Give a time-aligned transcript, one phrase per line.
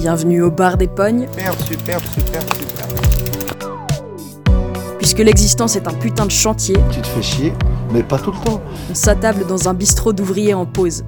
[0.00, 1.26] Bienvenue au bar des pognes.
[1.28, 2.88] Super, super, super, super.
[4.98, 7.52] Puisque l'existence est un putain de chantier, Tu te fais chier,
[7.92, 8.62] mais pas tout le temps.
[8.90, 11.04] on s'attable dans un bistrot d'ouvriers en pause.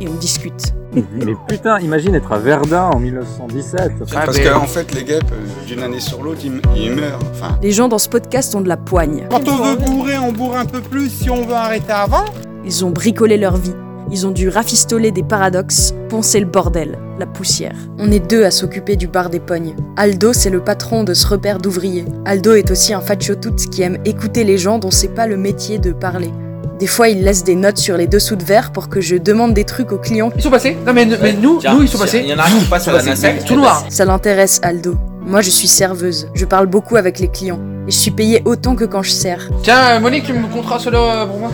[0.00, 0.74] Et on discute.
[0.92, 3.92] Mais putain, imagine être à Verdun en 1917.
[4.14, 7.18] Ah, Parce mais- qu'en fait, les guêpes, euh, d'une année sur l'autre, ils, ils meurent.
[7.32, 9.26] Enfin, Les gens dans ce podcast ont de la poigne.
[9.30, 12.24] Quand on veut bourrer, on bourre un peu plus si on veut arrêter avant.
[12.64, 13.74] Ils ont bricolé leur vie.
[14.10, 17.74] Ils ont dû rafistoler des paradoxes, poncer le bordel, la poussière.
[17.98, 19.74] On est deux à s'occuper du bar des pognes.
[19.96, 22.04] Aldo, c'est le patron de ce repère d'ouvriers.
[22.24, 25.78] Aldo est aussi un fachotout qui aime écouter les gens dont c'est pas le métier
[25.78, 26.30] de parler.
[26.78, 29.54] Des fois, il laisse des notes sur les dessous de verre pour que je demande
[29.54, 30.30] des trucs aux clients.
[30.36, 32.20] Ils sont passés Non mais, mais nous, Tiens, nous ils sont Il passés.
[32.20, 33.42] y en a un qui passe à la nacelle.
[33.44, 33.86] Tout noir.
[33.88, 34.94] Ça l'intéresse, Aldo.
[35.22, 36.28] Moi, je suis serveuse.
[36.34, 37.58] Je parle beaucoup avec les clients.
[37.88, 39.48] Et je suis payée autant que quand je sers.
[39.62, 41.50] Tiens, Monique, tu me compteras cela euh, pour moi?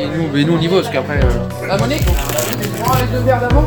[0.00, 1.22] Et nous, mais nous on y va parce qu'après.
[1.22, 1.28] euh...
[1.68, 3.64] Ah, prends les deux verres d'avant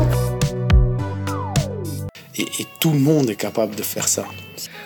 [2.36, 4.24] Et, et tout le monde est capable de faire ça.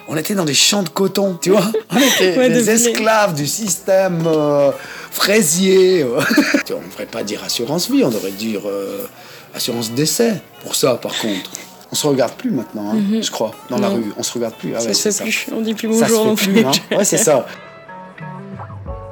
[0.08, 1.64] On était dans des champs de coton, tu vois.
[1.90, 4.72] On était Ouais, des de esclaves du système euh,
[5.10, 6.02] fraisier.
[6.02, 6.20] euh.
[6.66, 9.06] Tu vois, on ne devrait pas dire assurance vie, on devrait dire euh,
[9.54, 10.40] assurance décès.
[10.62, 11.50] Pour ça, par contre.
[11.90, 13.96] On se regarde plus maintenant, hein, je crois, dans la Mhm.
[13.96, 14.12] Rue.
[14.18, 14.74] On se regarde plus.
[14.76, 15.46] Ah ouais, se plus.
[15.56, 16.96] On dit plus Ça se bonjour fait non plus, hein.
[16.98, 17.46] Ouais, c'est ça.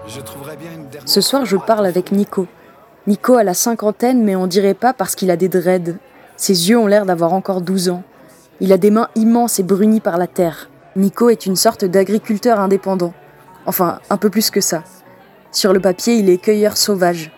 [0.06, 0.20] je.
[1.06, 2.48] Ce soir, je parle avec Nico.
[3.06, 5.94] Nico a la cinquantaine, mais on dirait pas parce qu'il a des dreads.
[6.36, 8.02] Ses yeux ont l'air d'avoir encore 12 ans.
[8.58, 10.68] Il a des mains immenses et brunies par la terre.
[10.96, 13.14] Nico est une sorte d'agriculteur indépendant.
[13.66, 14.82] Enfin, un peu plus que ça.
[15.52, 17.30] Sur le papier, il est cueilleur sauvage.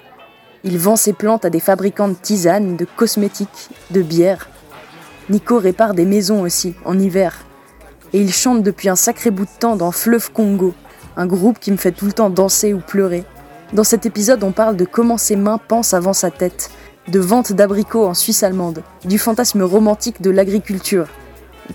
[0.64, 4.48] Il vend ses plantes à des fabricants de tisanes, de cosmétiques, de bière.
[5.28, 7.44] Nico répare des maisons aussi, en hiver.
[8.14, 10.72] Et il chante depuis un sacré bout de temps dans Fleuve Congo,
[11.18, 13.26] un groupe qui me fait tout le temps danser ou pleurer.
[13.74, 16.70] Dans cet épisode, on parle de comment ses mains pensent avant sa tête,
[17.06, 21.06] de vente d'abricots en Suisse allemande, du fantasme romantique de l'agriculture.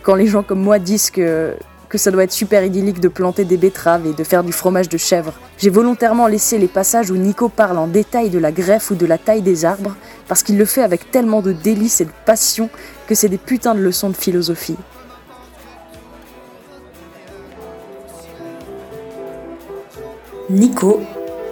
[0.01, 1.55] Quand les gens comme moi disent que,
[1.93, 4.97] ça doit être super idyllique de planter des betteraves et de faire du fromage de
[4.97, 8.95] chèvre, j'ai volontairement laissé les passages où Nico parle en détail de la greffe ou
[8.95, 9.95] de la taille des arbres,
[10.27, 12.71] parce qu'il le fait avec tellement de délice et de passion
[13.07, 14.77] que c'est des putains de leçons de philosophie.
[20.49, 20.99] Nico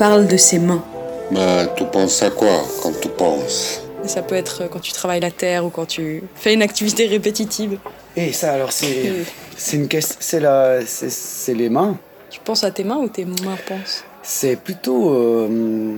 [0.02, 0.84] parle de ses mains.
[1.30, 3.82] Bah, tu penses à quoi quand tu penses?
[4.04, 7.78] Ça peut être quand tu travailles la terre ou quand tu fais une activité répétitive.
[8.16, 9.14] Et ça, alors, c'est
[9.56, 10.18] c'est une question.
[10.20, 12.00] C'est la- c'est- c'est les mains.
[12.32, 14.04] Tu penses à tes mains ou tes mains pensent?
[14.24, 15.96] C'est plutôt, euh,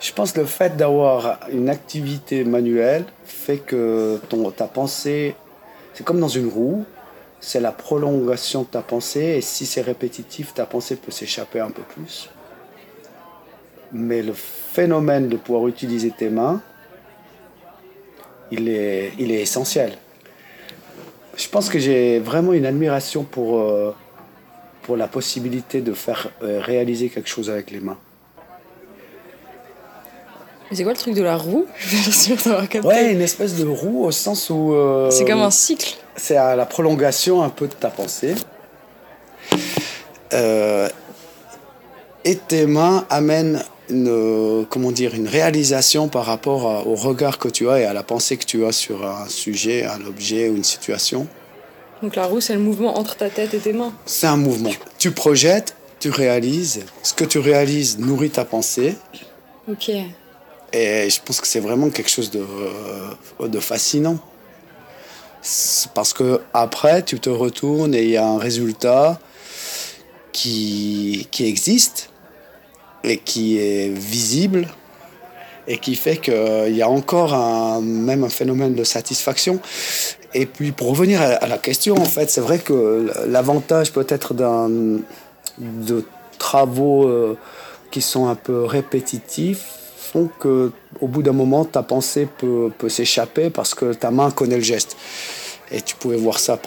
[0.00, 5.34] je pense, le fait d'avoir une activité manuelle fait que ton, ta pensée,
[5.94, 6.84] c'est comme dans une roue,
[7.40, 11.72] c'est la prolongation de ta pensée, et si c'est répétitif, ta pensée peut s'échapper un
[11.72, 12.30] peu plus.
[13.92, 16.60] Mais le phénomène de pouvoir utiliser tes mains,
[18.50, 19.92] il est, il est essentiel.
[21.36, 23.94] Je pense que j'ai vraiment une admiration pour, euh,
[24.82, 27.98] pour la possibilité de faire euh, réaliser quelque chose avec les mains.
[30.70, 31.66] Mais c'est quoi le truc de la roue?
[31.78, 32.80] Je.
[32.86, 34.72] Ouais, une espèce de roue au sens où...
[34.72, 35.96] euh, C'est comme un cycle.
[36.16, 38.34] C'est à la prolongation un peu de ta pensée.
[40.32, 40.88] Euh,
[42.24, 47.38] et tes mains amènent une, euh, comment dire, une réalisation par rapport à- au regard
[47.38, 50.48] que tu as et à la pensée que tu as sur un sujet, un objet
[50.48, 51.26] ou une situation.
[52.02, 53.92] Donc la roue, c'est le mouvement entre ta tête et tes mains.
[54.06, 54.72] C'est un mouvement.
[54.98, 56.80] Tu projettes, tu réalises.
[57.04, 58.96] Ce que tu réalises nourrit ta pensée.
[59.70, 59.88] Ok.
[60.72, 62.40] Et je pense que c'est vraiment quelque chose de,
[63.40, 64.18] euh, de fascinant.
[65.94, 69.18] Parce que après, tu te retournes et il y a un résultat
[70.32, 72.10] qui, qui existe
[73.04, 74.68] et qui est visible
[75.68, 79.60] et qui fait qu'il y a encore un, même un phénomène de satisfaction.
[80.34, 84.70] Et puis pour revenir à, la question, en fait, c'est vrai que l'avantage peut-être d'un
[85.58, 86.04] de
[86.38, 87.36] travaux euh,
[87.90, 89.64] qui sont un peu répétitifs
[89.96, 94.30] font que au bout d'un moment ta pensée peut, peut s'échapper parce que ta main
[94.30, 94.96] connaît le geste.
[95.70, 96.58] Et tu pouvais voir ça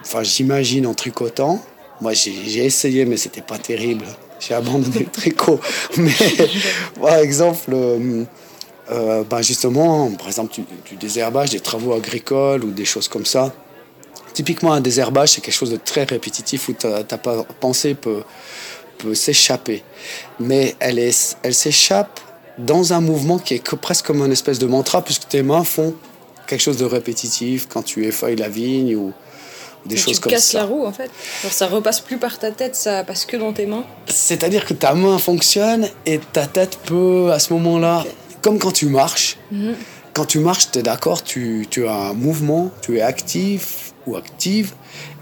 [0.00, 1.62] enfin j'imagine en tricotant.
[2.00, 4.06] Moi j'ai essayé mais c'était pas terrible
[4.40, 5.60] j'ai abandonné le tricot
[5.96, 6.12] mais
[7.00, 10.54] par exemple ben justement par exemple
[10.84, 13.52] du, désherbage des travaux agricoles ou des choses comme ça
[14.36, 17.02] Typiquement, un désherbage, c'est quelque chose de très répétitif où ta,
[17.58, 18.22] pensée peut,
[18.98, 19.82] peut s'échapper.
[20.38, 22.20] Mais elle, est, elle s'échappe
[22.58, 25.64] dans un mouvement qui est que- presque comme une espèce de mantra, puisque tes mains
[25.64, 25.94] font
[26.46, 29.14] quelque chose de répétitif quand tu effeuilles la vigne ou,
[29.86, 30.58] des choses tu comme casses ça.
[30.58, 31.10] la roue en fait.
[31.42, 33.84] Genre ça repasse plus par ta tête, ça passe que dans tes mains.
[34.06, 38.04] C'est-à-dire que ta main fonctionne et ta tête peut, à ce moment-là,
[38.42, 39.74] comme quand tu marches, Mhm.
[40.12, 44.16] quand tu marches, tu es d'accord, tu, tu as un mouvement, tu es actif ou
[44.16, 44.72] active,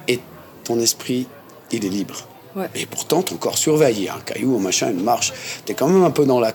[0.08, 0.20] et
[0.64, 1.26] ton esprit,
[1.72, 2.26] il est libre.
[2.56, 2.68] Ouais.
[2.76, 3.96] Et pourtant, ton corps surveille.
[3.98, 5.32] Il y a un caillou, un machin, une marche.
[5.66, 6.52] Tu es quand même un peu dans la.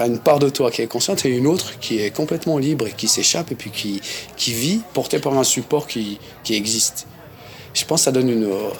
[0.00, 2.92] Une part de toi qui est consciente et une autre qui est complètement libre et
[2.92, 4.00] qui s'échappe et puis qui,
[4.36, 7.06] qui vit portée par un support qui, qui existe.
[7.74, 8.70] Je pense que ça donne une, euh,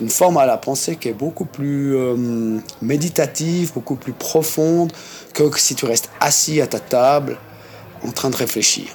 [0.00, 4.92] une forme à la pensée qui est beaucoup plus euh, méditative, beaucoup plus profonde
[5.32, 7.38] que si tu restes assis à ta table
[8.04, 8.86] en train de réfléchir,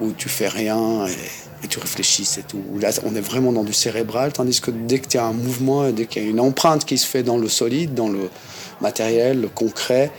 [0.00, 2.62] où tu fais rien et, et tu réfléchis, c'est tout.
[2.80, 5.90] Là, on est vraiment dans du cérébral, tandis que dès que tu as un mouvement,
[5.90, 8.30] dès qu'il y a une empreinte qui se fait dans le solide, dans le
[8.80, 10.10] matériel, le concret,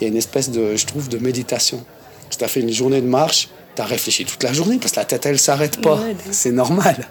[0.00, 1.84] il y a une espèce de, je trouve, de méditation.
[2.30, 4.92] Si tu as fait une journée de marche, tu as réfléchi toute la journée parce
[4.92, 5.96] que la tête, elle s'arrête pas.
[5.96, 7.08] Ouais, c'est normal.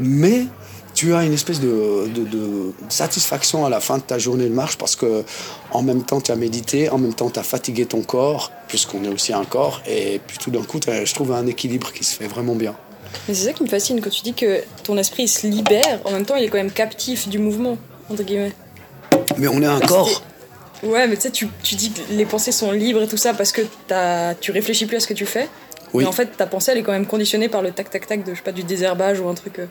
[0.00, 0.46] Mais
[0.94, 4.54] tu as une espèce de, de- de satisfaction à la fin de ta journée de
[4.54, 5.24] marche parce que
[5.72, 9.02] en même temps tu as médité, en même temps tu as fatigué ton corps, puisqu'on
[9.04, 12.14] est aussi un corps, et puis tout d'un coup, je trouve un équilibre qui se
[12.14, 12.76] fait vraiment bien.
[13.28, 16.00] Mais c'est ça qui me fascine quand tu dis que ton esprit il se libère,
[16.04, 17.78] en même temps il est quand même captif du mouvement,
[18.10, 18.52] entre guillemets.
[19.38, 20.22] Mais on est un corps.
[20.82, 23.32] Ouais, mais tu sais, tu, tu dis que les pensées sont libres et tout ça
[23.32, 25.48] parce que t'as- tu réfléchis plus à ce que tu fais.
[25.94, 26.02] Oui.
[26.04, 28.38] Mais en fait, ta pensée elle est quand même conditionnée par le tac-tac-tac de, je
[28.38, 29.60] sais pas, du désherbage ou un truc.
[29.60, 29.66] euh.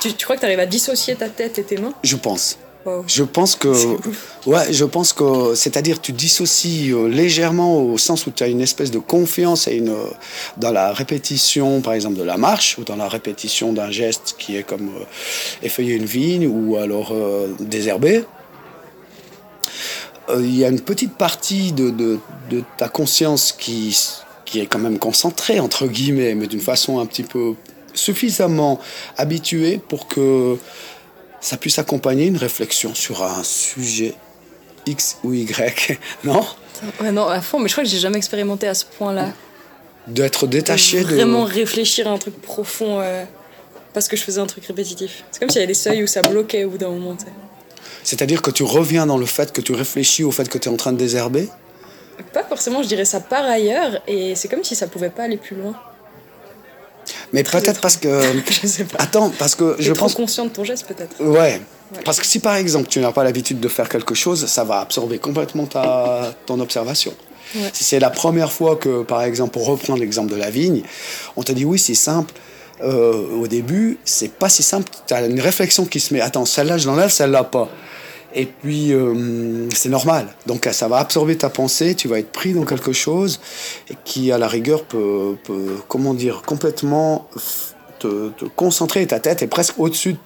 [0.00, 1.92] Tu, tu crois que tu arrives à dissocier ta tête et tes mains?
[2.02, 2.58] Je pense.
[3.06, 3.68] Je pense que,
[4.46, 8.60] ouais, je pense que, c'est-à-dire, tu dissocies euh, légèrement au sens où tu as une
[8.60, 10.04] espèce de confiance et une, euh,
[10.56, 14.56] dans la répétition, par exemple, de la marche, ou dans la répétition d'un geste qui
[14.56, 15.04] est comme euh,
[15.62, 18.24] effeuiller une vigne, ou alors euh, désherber.
[20.28, 22.18] Euh, Il y a une petite partie de, de,
[22.50, 23.96] de ta conscience qui,
[24.44, 27.54] qui est quand même concentrée, entre guillemets, mais d'une façon un petit peu
[27.94, 28.80] suffisamment
[29.18, 30.56] habituée pour que
[31.42, 34.14] ça puisse accompagner une réflexion sur un sujet
[34.86, 36.46] X ou Y, non?
[37.00, 39.28] Ouais, non, à fond, mais je crois que j'ai jamais expérimenté à ce point-là.
[40.06, 41.14] D'être détaché de...
[41.14, 43.24] Vraiment réfléchir à un truc profond euh,
[43.92, 45.24] parce que je faisais un truc répétitif.
[45.30, 47.16] C'est comme s'il y avait des seuils où ça bloquait au bout d'un moment.
[48.02, 50.72] C'est-à-dire que tu reviens dans le fait que tu réfléchis au fait que tu es
[50.72, 51.48] en train de désherber?
[52.32, 55.36] Pas forcément, je dirais ça par ailleurs, et c'est comme si ça pouvait pas aller
[55.36, 55.74] plus loin.
[57.32, 58.20] Mais peut-être parce que...
[58.50, 58.98] Je sais pas.
[59.02, 60.14] Attends, parce que je trop pense...
[60.14, 61.22] conscient de ton geste peut-être.
[61.22, 61.60] Ouais.
[62.04, 64.80] Parce que si par exemple tu n'as pas l'habitude de faire quelque chose, ça va
[64.80, 67.14] absorber complètement ta, ton observation.
[67.54, 67.70] Ouais.
[67.72, 70.82] Si c'est la première fois que, par exemple, pour reprendre l'exemple de la vigne,
[71.36, 72.32] on te dit oui, c'est simple.
[72.82, 74.90] Euh, au début, c'est pas si simple.
[75.06, 76.20] Tu as une réflexion qui se met.
[76.20, 77.68] Attends, celle-là, je l'enlève, celle-là pas.
[78.34, 80.28] Et puis, euh, c'est normal.
[80.46, 81.94] Donc, ça va absorber ta pensée.
[81.94, 83.40] Tu vas être pris dans quelque chose
[84.04, 87.28] qui, à la rigueur, peut, peut comment dire, complètement
[87.98, 89.06] te, te concentrer.
[89.06, 90.16] Ta tête est presque au-dessus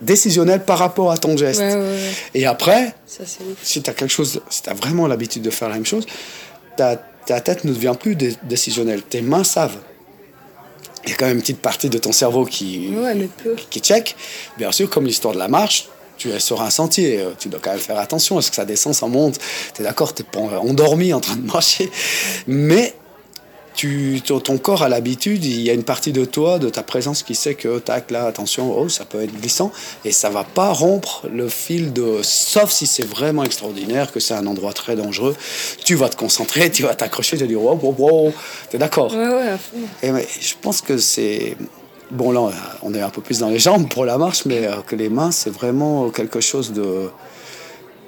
[0.00, 1.60] décisionnel par rapport à ton geste.
[1.60, 2.10] Ouais, ouais, ouais.
[2.34, 3.24] Et après, Ça
[3.62, 6.04] si tu as quelque chose, si tu as vraiment l'habitude de faire la même chose,
[6.76, 6.96] ta,
[7.26, 9.02] ta tête ne devient plus dé- décisionnelle.
[9.02, 9.76] Tes mains savent.
[11.04, 13.28] Il y a quand même une petite partie de ton cerveau qui, Ouais,
[13.70, 14.16] qui check.
[14.58, 17.60] Bien sûr, comme l'histoire de la marche, tu es sur un sentier, euh, tu dois
[17.62, 18.38] quand même faire attention.
[18.38, 19.38] Est-ce que ça descend, ça monte?
[19.74, 21.90] Tu es d'accord, tu pas endormi en train de marcher.
[22.46, 22.94] Mais
[23.74, 26.82] tu, ton ton corps a l'habitude, il y a une partie de toi, de ta
[26.82, 29.72] présence qui sait que, tac, là, attention, oh, ça peut être glissant.
[30.04, 32.20] Et ça va pas rompre le fil de.
[32.22, 35.36] Sauf si c'est vraiment extraordinaire, que c'est un endroit très dangereux.
[35.84, 38.32] Tu vas te concentrer, tu vas t'accrocher, tu vas dire, wow, wow, wow.
[38.70, 39.12] Tu es d'accord?
[39.12, 39.78] Ouais, ouais, à fond.
[40.02, 41.56] et mais je pense que c'est.
[42.10, 42.50] Bon, là,
[42.82, 45.08] on est un peu plus dans les jambes pour la marche, mais euh, que les
[45.08, 47.08] mains, c'est vraiment quelque chose de.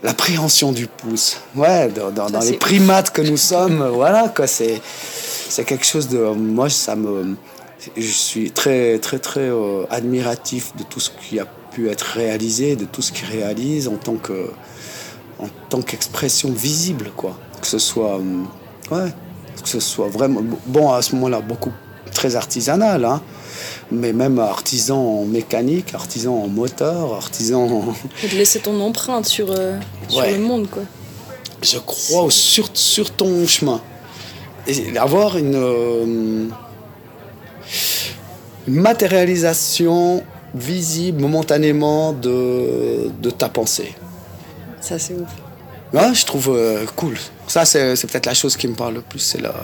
[0.02, 1.38] L'appréhension du pouce.
[1.56, 4.80] Ouais, dans, dans- dans c'est les primates que nous sommes, euh, voilà, quoi, c'est.
[5.48, 6.18] C'est quelque chose de.
[6.18, 7.34] Moi, ça me.
[7.96, 12.76] Je suis très, très, très euh, admiratif de tout ce qui a pu être réalisé,
[12.76, 14.50] de tout ce qu'il réalise en tant que.
[15.38, 17.36] En tant qu'expression visible, quoi.
[17.60, 18.16] Que ce soit.
[18.16, 18.46] hum,
[18.90, 19.10] Ouais,
[19.62, 20.42] que ce soit vraiment.
[20.66, 21.72] Bon, à ce moment-là, beaucoup.
[22.16, 23.20] Très artisanal, hein.
[23.92, 27.62] Mais même artisan en mécanique, artisan en moteur, artisan.
[27.68, 27.94] en-
[28.24, 30.32] Et de laisser ton empreinte sur, euh, sur Ouais.
[30.32, 30.82] le monde, quoi.
[31.62, 33.82] je crois, au- sur, sur ton chemin.
[34.66, 36.46] Et avoir une, euh,
[38.66, 43.94] une matérialisation visible momentanément de, de ta pensée.
[44.80, 45.28] Ça, c'est ouf.
[45.92, 47.16] Ouais, je trouve euh, cool.
[47.46, 49.18] Ça, c'est c'est peut-être la chose qui me parle le plus.
[49.20, 49.54] C'est la,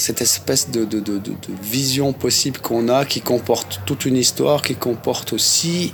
[0.00, 1.20] cette espèce de, de, de,
[1.62, 5.92] vision possible qu'on a qui comporte toute une histoire, qui comporte aussi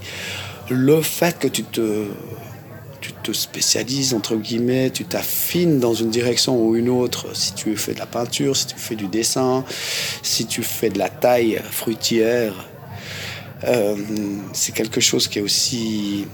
[0.71, 2.07] le fait que tu te,
[3.01, 7.35] tu te spécialises, entre guillemets, tu t'affines dans une direction ou une autre.
[7.35, 9.65] Si tu fais de la peinture, si tu fais du dessin,
[10.23, 12.55] si tu fais de la taille fruitière,
[13.65, 13.97] euh,
[14.53, 16.27] c'est quelque chose qui est aussi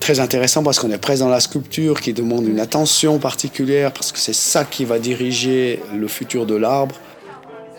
[0.00, 4.12] très intéressant parce qu'on est presque dans la sculpture qui demande une attention particulière parce
[4.12, 6.94] que c'est ça qui va diriger le futur de l'arbre.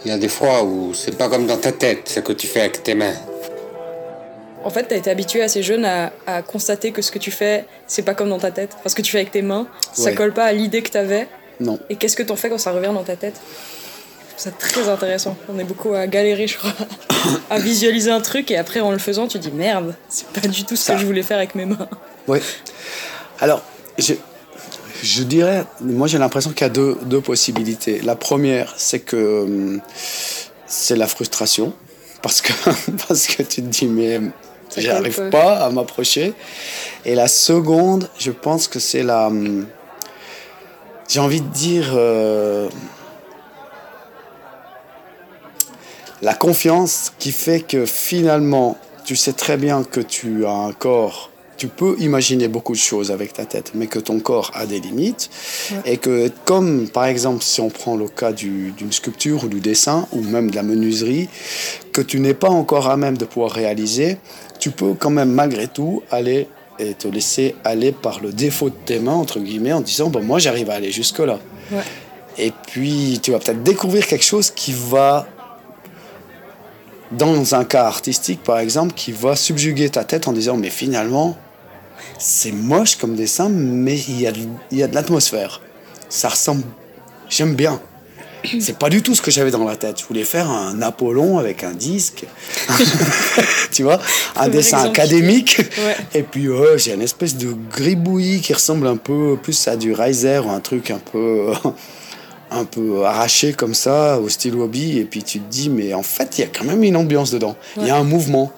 [0.05, 2.47] Il y a des fois où c'est pas comme dans ta tête ce que tu
[2.47, 3.13] fais avec tes mains.
[4.63, 7.65] En fait, t'as été habitué assez jeune à, à constater que ce que tu fais,
[7.88, 8.71] c'est pas comme dans ta tête.
[8.77, 10.15] Enfin, ce que tu fais avec tes mains, ça Ouais.
[10.15, 11.27] colle pas à l'idée que t'avais.
[11.61, 11.79] Non.
[11.89, 13.39] Et qu'est-ce que t'en fais quand ça revient dans ta tête?
[14.41, 15.36] C'est très intéressant.
[15.53, 16.72] On est beaucoup à galérer, je crois,
[17.50, 20.63] à visualiser un truc et après en le faisant, tu dis merde, c'est pas du
[20.63, 20.93] tout ce Ça.
[20.93, 21.89] que je voulais faire avec mes mains.
[22.29, 22.39] Oui.
[23.41, 23.62] Alors,
[23.98, 24.13] je,
[25.03, 28.00] je dirais, moi j'ai l'impression qu'il y a deux, deux possibilités.
[28.01, 29.81] La première, c'est que hum,
[30.67, 31.74] c'est la frustration.
[32.22, 32.53] Parce que,
[33.10, 34.22] parce que tu te dis, mais
[34.77, 36.34] j'arrive pas à m'approcher.
[37.03, 39.27] Et la seconde, je pense que c'est la.
[39.27, 39.67] hum,
[41.10, 41.91] J'ai envie de dire.
[41.93, 42.69] euh,
[46.21, 51.31] la confiance qui fait que finalement, tu sais très bien que tu as un corps,
[51.57, 54.79] tu peux imaginer beaucoup de choses avec ta tête, mais que ton corps a des
[54.79, 55.29] limites.
[55.85, 59.59] Et que comme par exemple si on prend le cas du- d'une sculpture ou du
[59.59, 61.27] dessin, ou même de la menuiserie,
[61.91, 64.17] que tu n'es pas encore à même de pouvoir réaliser,
[64.59, 66.47] tu peux quand même malgré tout aller
[66.79, 70.23] et te laisser aller par le défaut de tes mains, entre guillemets, en disant, bon,
[70.23, 71.39] moi j'arrive à aller jusque-là.
[71.73, 71.79] Ouais.
[72.38, 75.27] Et puis, tu vas peut-être découvrir quelque chose qui va,
[77.12, 81.38] dans un cas artistique par exemple, qui va subjuguer ta tête en disant, mais finalement,
[82.18, 84.39] c'est moche comme dessin, mais il y a, de-
[84.72, 85.62] y a de l'atmosphère.
[86.10, 86.63] Ça ressemble.
[87.30, 87.80] J'aime bien.
[88.62, 90.00] C'est pas du tout ce que j'avais dans la tête.
[90.00, 92.24] Je voulais faire un Apollon avec un disque.
[93.72, 94.00] tu vois
[94.38, 95.00] Un dessin exemple.
[95.00, 95.58] académique.
[95.60, 95.98] Ouais.
[96.13, 99.92] Et puis, euh, j'ai une espèce de gribouillis qui ressemble un peu plus à du
[99.94, 101.51] Riser ou un truc un peu.
[102.51, 106.03] Un peu arraché comme ça, au style hobby, et puis tu te dis, mais en
[106.03, 107.56] fait, il y a quand même une ambiance dedans.
[107.77, 108.51] Il y a un mouvement.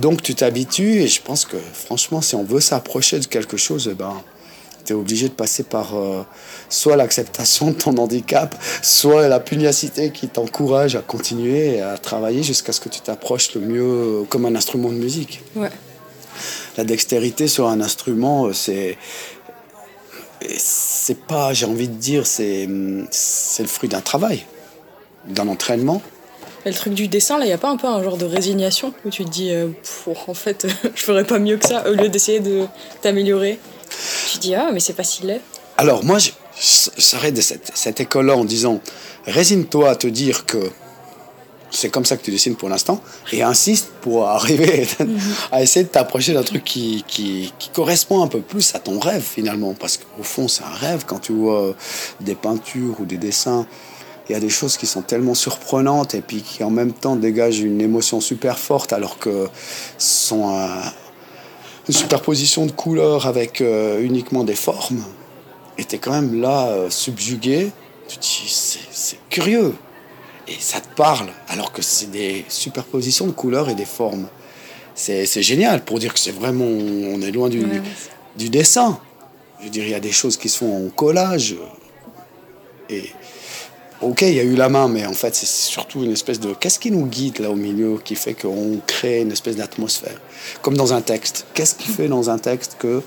[0.00, 3.88] Donc tu t'habitues, et je pense que franchement, si on veut s'approcher de quelque chose,
[3.90, 4.14] eh ben,
[4.84, 6.22] tu es obligé de passer par euh,
[6.68, 12.42] soit l'acceptation de ton handicap, soit la pugnacité qui t'encourage à continuer et à travailler
[12.42, 15.42] jusqu'à ce que tu t'approches le mieux comme un instrument de musique.
[15.56, 15.70] Ouais.
[16.76, 18.96] La dextérité sur un instrument, euh, c'est.
[20.56, 22.68] C'est pas, j'ai envie de dire, c'est
[23.10, 24.44] c'est le fruit d'un travail,
[25.26, 26.02] d'un entraînement.
[26.64, 28.24] Et le truc du dessin, là, il y a pas un peu un genre de
[28.24, 31.88] résignation où tu te dis, euh, Pff, en fait, je ferais pas mieux que ça,
[31.88, 32.66] au lieu d'essayer de
[33.00, 33.58] t'améliorer?
[34.30, 35.40] Tu te dis, ah, mais c'est pas si laid.
[35.76, 38.80] Alors moi, je, je serais de cette, cette école-là en disant,
[39.26, 40.70] résigne-toi à te dire que
[41.70, 44.86] c'est comme ça que tu dessines pour l'instant, et insiste pour arriver
[45.52, 49.22] à essayer de t'approcher d'un truc qui, qui, correspond un peu plus à ton rêve
[49.22, 51.74] finalement, parce qu'au fond c'est un rêve quand tu vois
[52.20, 53.66] des peintures ou des dessins.
[54.28, 57.16] Il y a des choses qui sont tellement surprenantes et puis qui en même temps
[57.16, 59.48] dégagent une émotion super forte alors que
[59.96, 60.82] sont un-
[61.88, 65.02] une superposition de couleurs avec euh, uniquement des formes.
[65.78, 67.70] Et t'es quand même là, euh, subjugué.
[68.08, 69.74] Tu te dis, c'est curieux.
[70.48, 74.28] Et ça te parle, alors que c'est des superpositions de couleurs et des formes.
[74.94, 76.64] C'est génial pour dire que c'est vraiment.
[76.64, 77.82] On est loin du, Ouais, ouais.
[78.36, 78.98] du dessin.
[79.60, 81.56] Je veux dire, il y a des choses qui se font en collage.
[82.88, 83.10] Et.
[84.00, 86.54] Ok, il y a eu la main, mais en fait, c'est surtout une espèce de.
[86.54, 90.20] Qu'est-ce qui nous guide là au milieu qui fait qu'on crée une espèce d'atmosphère?
[90.62, 91.46] Comme dans un texte.
[91.54, 93.02] Qu'est-ce qui fait dans un texte que.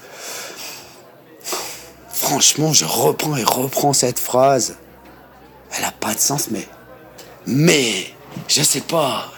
[2.10, 4.78] Franchement, je reprends et reprends cette phrase?
[5.76, 6.66] Elle n'a pas de sens, mais.
[7.48, 8.08] Mais.
[8.48, 9.32] Je sais pas.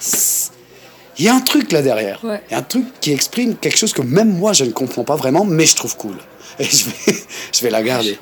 [1.18, 2.20] Il y a un truc là derrière.
[2.24, 2.42] Il Ouais.
[2.52, 5.16] y a un truc qui exprime quelque chose que même moi je ne comprends pas
[5.16, 6.16] vraiment, mais je trouve cool.
[6.60, 7.18] Et je vais,
[7.54, 8.18] je vais la garder.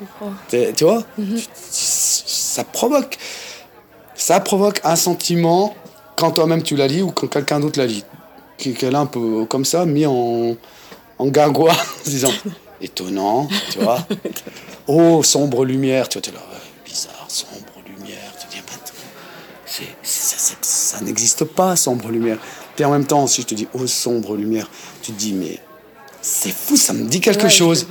[0.50, 1.02] Tu vois?
[1.16, 3.16] Tu- Ça provoque.
[4.14, 5.74] Ça provoque un sentiment
[6.16, 8.04] quand toi-même tu la lis ou quand quelqu'un d'autre la lit.
[8.82, 10.54] Là un peu comme ça, mis en,
[11.18, 12.30] en gargoire, en se disant
[12.80, 13.98] étonnant, tu vois?
[14.86, 16.40] Oh, sombre lumière, tu vois, tu es là,
[20.02, 22.38] ça, n'existe pas, sombre lumière.
[22.74, 24.68] Puis en même temps, si je te dis oh, sombre lumière,
[25.02, 25.58] tu te dis, mais
[26.20, 27.86] c'est fou, ça me dit quelque Ouais, chose.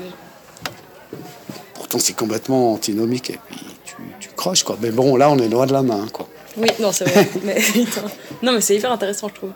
[1.73, 4.77] Pourtant, c'est complètement antinomique et puis tu, tu croches, quoi.
[4.81, 6.27] Mais bon, là, on est loin de la main, quoi.
[6.57, 7.29] Oui, non, c'est vrai.
[7.43, 7.61] mais,
[8.41, 9.51] non, mais c'est hyper intéressant, je trouve.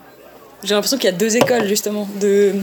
[0.62, 2.08] J'ai l'impression qu'il y a deux écoles, justement.
[2.20, 2.54] De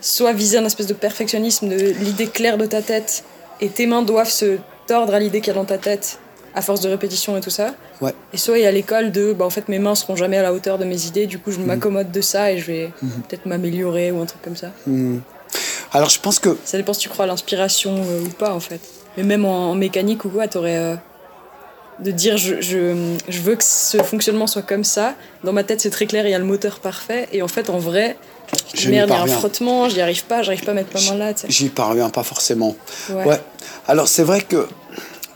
[0.00, 3.24] soit viser un espèce de perfectionnisme, de l'idée claire de ta tête,
[3.60, 6.18] et tes mains doivent se tordre à l'idée qu'il y a dans ta tête,
[6.54, 7.74] à force de répétition et tout ça.
[8.00, 8.14] Ouais.
[8.32, 10.42] Et soit il y a l'école de, bah, en fait, mes mains seront jamais à
[10.42, 11.66] la hauteur de mes idées, du coup, je Mhm.
[11.66, 12.92] m'accommode de ça et je vais
[13.28, 14.68] peut-être m'améliorer ou un truc comme ça.
[14.86, 15.18] Hmm.
[15.92, 18.60] Alors, je pense que Ça dépend si tu crois à l'inspiration euh, ou pas, en
[18.60, 18.80] fait.
[19.16, 20.76] Mais même en, en mécanique ou quoi, t'aurais.
[20.78, 20.94] euh,
[21.98, 22.94] de dire je, je,
[23.28, 25.14] je veux que ce fonctionnement soit comme ça.
[25.44, 27.28] Dans ma tête, c'est très clair, il y a le moteur parfait.
[27.30, 28.16] Et en fait, en vrai,
[28.72, 31.00] je merde, il y a un frottement, j'y arrive pas, j'arrive pas à mettre ma
[31.12, 31.32] main là.
[31.46, 32.74] J'y parviens pas forcément.
[33.10, 33.24] Ouais.
[33.26, 33.40] Ouais.
[33.86, 34.66] Alors, c'est vrai que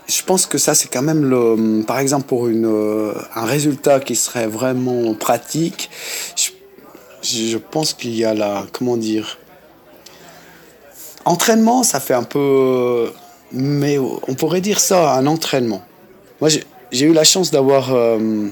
[0.07, 1.83] je pense que ça, c'est quand même le.
[1.83, 5.89] Par exemple, pour une, euh, un résultat qui serait vraiment pratique,
[7.23, 8.65] je, pense qu'il y a la.
[8.71, 9.39] Comment dire
[11.25, 13.11] Entraînement, ça fait un peu.
[13.51, 15.81] Mais on pourrait dire ça, un entraînement.
[16.39, 17.93] Moi, j'ai- eu la chance d'avoir.
[17.93, 18.47] euh,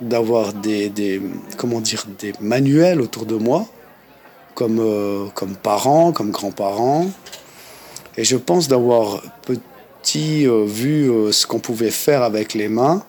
[0.00, 1.22] d'avoir des, des.
[1.56, 3.66] Comment dire Des manuels autour de moi,
[4.54, 7.06] comme, euh, comme parents, comme grands-parents.
[8.16, 9.22] Et je pense d'avoir
[10.02, 13.02] petit euh, vu euh, ce qu'on pouvait faire avec les mains,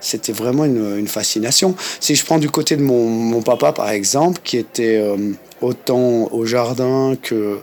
[0.00, 1.74] c'était vraiment une, une fascination.
[2.00, 6.28] Si je prends du côté de mon, mon papa, par exemple, qui était euh, autant
[6.32, 7.58] au jardin que,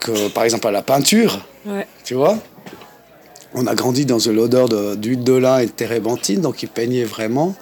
[0.00, 1.86] que, par exemple, à la peinture, Ouais.
[2.04, 2.38] tu vois
[3.54, 7.04] on a grandi dans l'odeur de- d'huile de lin et de térébenthine, donc il peignait
[7.04, 7.54] vraiment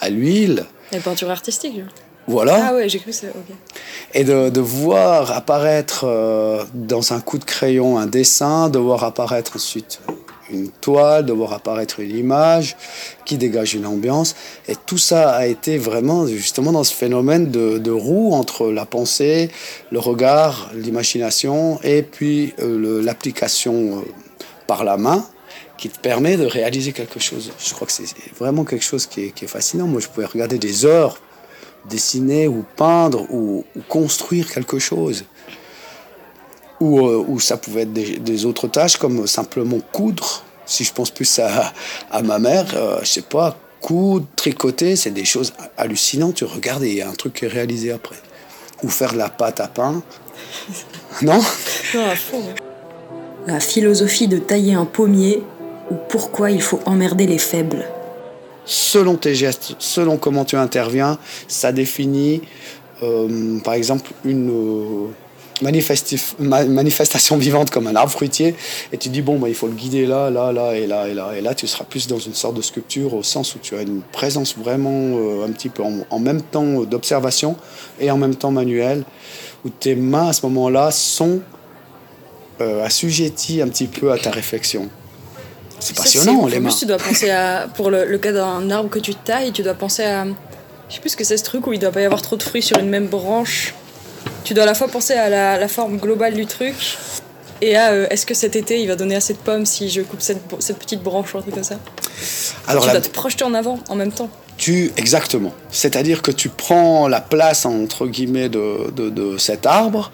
[0.00, 0.64] à l'huile.
[0.92, 1.80] La peinture artistique.
[2.28, 2.68] Voilà.
[2.70, 3.28] Ah ouais, j'ai cru que c'est.
[3.28, 3.54] Ok.
[4.14, 9.04] Et de, de voir apparaître euh, dans un coup de crayon un dessin, de voir
[9.04, 10.00] apparaître ensuite
[10.50, 12.76] une toile, de voir apparaître une image
[13.24, 14.36] qui dégage une ambiance.
[14.68, 18.86] Et tout ça a été vraiment justement dans ce phénomène de, de roue entre la
[18.86, 19.50] pensée,
[19.90, 24.00] le regard, l'imagination et puis euh, l'application euh,
[24.66, 25.24] par la main
[25.78, 27.52] qui te permet de réaliser quelque chose.
[27.58, 28.06] Je crois que c'est
[28.38, 29.86] vraiment quelque chose qui est, qui est fascinant.
[29.86, 31.20] Moi, je pouvais regarder des heures
[31.88, 35.24] dessiner ou peindre ou, ou construire quelque chose.
[36.80, 40.42] Ou, euh, ou ça pouvait être des, des autres tâches comme simplement coudre.
[40.66, 41.72] Si je pense plus à,
[42.10, 46.34] à ma mère, euh, je sais pas, coudre, tricoter, c'est des choses hallucinantes.
[46.34, 48.16] Tu regardes et il y a un truc qui est réalisé après.
[48.82, 50.02] Ou faire de la pâte à pain.
[51.22, 51.40] Non?
[51.94, 52.42] Non, à fond.
[53.46, 55.42] La philosophie de tailler un pommier
[55.90, 57.86] ou pourquoi il faut emmerder les faibles.
[58.66, 61.18] Selon tes gestes, selon comment tu interviens,
[61.48, 62.42] ça définit,
[63.02, 68.54] euh, par exemple, une euh, manifestation vivante comme un arbre fruitier.
[68.92, 71.14] Et tu dis, bon, bah, il faut le guider là, là, là, et là, et
[71.14, 71.30] là.
[71.36, 73.82] Et là, tu seras plus dans une sorte de sculpture au sens où tu as
[73.82, 77.56] une présence vraiment euh, un petit peu en, en même temps d'observation
[78.00, 79.04] et en même temps manuelle,
[79.64, 81.40] où tes mains à ce moment-là sont
[82.58, 84.88] assujetties un petit peu à ta réflexion.
[85.80, 86.68] C'est passionnant, les En mains.
[86.70, 87.66] plus, tu dois penser à.
[87.74, 90.24] Pour le, le cas d'un arbre que tu tailles, tu dois penser à.
[90.88, 92.36] Je sais plus ce que c'est ce truc où il doit pas y avoir trop
[92.36, 93.74] de fruits sur une même branche.
[94.44, 96.74] Tu dois à la fois penser à la, la forme globale du truc
[97.60, 100.02] et à euh, est-ce que cet été il va donner assez de pommes si je
[100.02, 101.78] coupe cette, cette petite branche ou un truc comme ça.
[102.68, 104.28] Alors, tu la- dois te projeter en avant en même temps.
[104.56, 105.52] Tu, exactement.
[105.72, 110.12] C'est-à-dire que tu prends la place, entre guillemets, de, de, de cet arbre,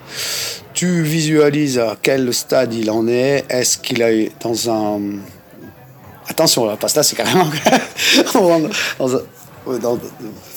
[0.72, 5.00] tu visualises à quel stade il en est, est-ce qu'il est dans un...
[6.28, 7.46] Attention, là, parce que là, c'est carrément...
[8.34, 9.98] dans, dans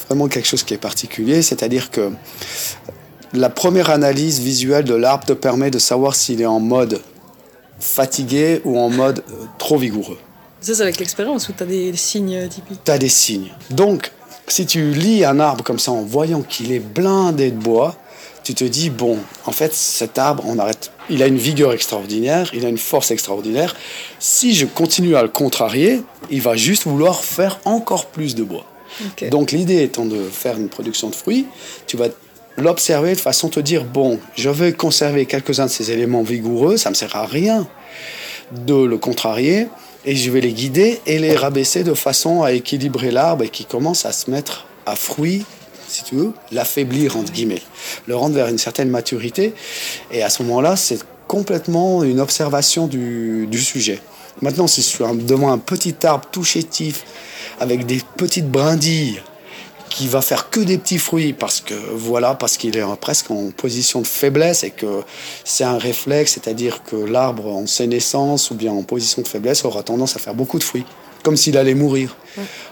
[0.08, 2.12] vraiment quelque chose qui est particulier, c'est-à-dire que
[3.34, 7.02] la première analyse visuelle de l'arbre te permet de savoir s'il est en mode
[7.80, 10.18] fatigué ou en mode euh, trop vigoureux.
[10.62, 12.80] Ça, c'est avec l'expérience où tu as des, des signes typiques.
[12.84, 13.52] tu as des signes.
[13.70, 14.12] Donc,
[14.48, 17.96] si tu lis un arbre comme ça en voyant qu'il est blindé de bois,
[18.44, 20.92] tu te dis, bon, en fait, cet arbre, on arrête.
[21.10, 23.76] Il a une vigueur extraordinaire, il a une force extraordinaire.
[24.20, 28.66] Si je continue à le contrarier, il va juste vouloir faire encore plus de bois.
[29.30, 31.46] Donc l'idée étant de faire une production de fruits,
[31.86, 32.08] tu vas
[32.58, 36.78] l'observer de façon à te dire, bon, je vais conserver quelques-uns de ces éléments vigoureux,
[36.78, 37.68] ça ne me sert à rien
[38.52, 39.68] de le contrarier,
[40.06, 43.66] et je vais les guider et les rabaisser de façon à équilibrer l'arbre et qui
[43.66, 45.44] commence à se mettre à fruit,
[45.88, 47.62] si tu veux, l'affaiblir, entre guillemets,
[48.08, 49.54] le rendre vers une certaine maturité,
[50.12, 54.00] et à ce moment-là, c'est complètement une observation du, sujet.
[54.42, 57.04] Maintenant, si je suis devant un petit arbre tout chétif,
[57.60, 59.22] avec des petites brindilles,
[59.90, 63.52] qui va faire que des petits fruits parce que voilà parce qu'il est presque en
[63.52, 65.04] position de faiblesse et que
[65.46, 69.84] c'est un réflexe, c'est-à-dire que l'arbre en sénescence ou bien en position de faiblesse aura
[69.84, 70.86] tendance à faire beaucoup de fruits,
[71.26, 72.16] comme s'il allait mourir.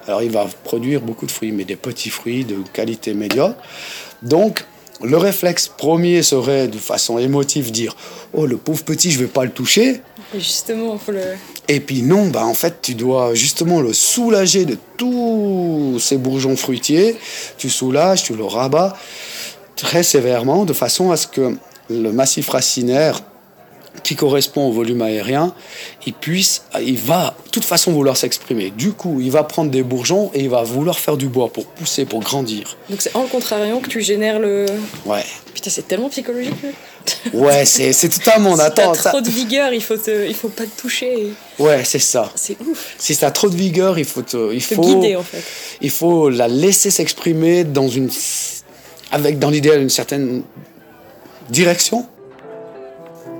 [0.07, 3.57] Alors il va produire beaucoup de fruits, mais des petits fruits de qualité médiocre.
[4.21, 4.63] Donc
[5.01, 7.95] le réflexe premier serait de façon émotive dire
[8.31, 10.01] oh le pauvre petit je vais pas le toucher.
[10.35, 11.21] Et justement, faut le.
[11.67, 16.55] Et puis non, bah en fait, tu dois justement le soulager de tous ces bourgeons
[16.55, 17.15] fruitiers.
[17.57, 18.95] Tu soulages, tu le rabats
[19.75, 21.55] très sévèrement, de façon à ce que
[21.89, 23.21] le massif racinaire,
[24.01, 25.53] qui correspond au volume aérien,
[26.05, 28.71] il puisse, il va de toute façon vouloir s'exprimer.
[28.71, 31.65] Du coup, il va prendre des bourgeons et il va vouloir faire du bois pour
[31.67, 32.75] pousser, pour grandir.
[32.89, 34.65] Donc c'est en contrariant que tu génères le.
[35.05, 36.53] Ouais, Putain, c'est tellement psychologique.
[37.33, 38.55] ouais, c'est c'est tout un monde.
[38.59, 41.27] si Attends, t'as ça- trop de vigueur, il faut te, il faut pas te toucher.
[41.59, 42.31] ouais, c'est ça.
[42.35, 42.95] C'est ouf.
[42.97, 45.43] Si tu as trop de vigueur, il faut te, il Te faut guider en fait.
[45.81, 48.09] il faut la laisser s'exprimer dans une
[49.11, 50.41] avec dans l'idéal une certaine
[51.49, 52.07] direction.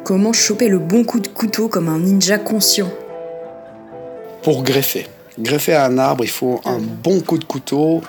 [0.03, 2.91] Comment choper le bon coup de couteau comme un ninja conscient
[4.41, 5.07] pour greffer.
[5.39, 8.01] Greffer un arbre, il faut un bon coup de couteau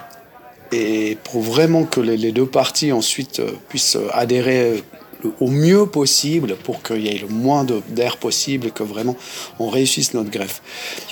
[0.72, 4.82] et pour vraiment que les, deux parties ensuite euh, puissent adhérer
[5.22, 8.82] le- au mieux possible pour qu'il y ait le moins de- d'air possible et que
[8.82, 9.16] vraiment
[9.60, 10.60] on réussisse notre greffe.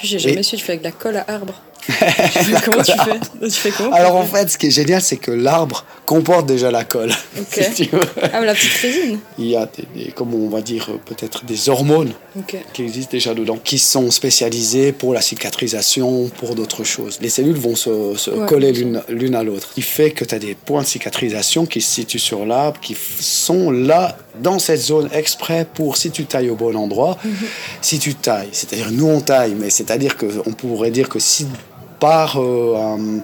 [0.02, 1.54] J'ai jamais Et- su, tu fais avec la colle à arbre.
[2.64, 5.30] comment tu fais Tu fais comment Alors en fait, ce qui est génial, c'est que
[5.30, 7.12] l'arbre comporte déjà la colle.
[7.40, 7.64] Ok.
[7.74, 8.00] si tu veux.
[8.22, 9.18] Ah, mais la petite résine.
[9.38, 12.12] Il y a des, des- comme on va dire euh, peut-être des hormones
[12.72, 17.18] qui existent déjà dedans, qui sont spécialisées pour la cicatrisation, pour d'autres choses.
[17.20, 18.46] Les cellules vont se, se Ouais.
[18.46, 19.68] coller l'une à l'autre.
[19.70, 22.80] Ce qui fait que tu as des points de cicatrisation qui se situent sur l'arbre,
[22.80, 27.18] qui sont là, dans cette zone exprès pour si tu tailles au bon endroit,
[27.82, 28.48] si tu tailles.
[28.52, 31.46] C'est-à-dire, nous on taille, mais c'est-à-dire qu'on pourrait dire que si
[32.02, 33.22] par, euh, un-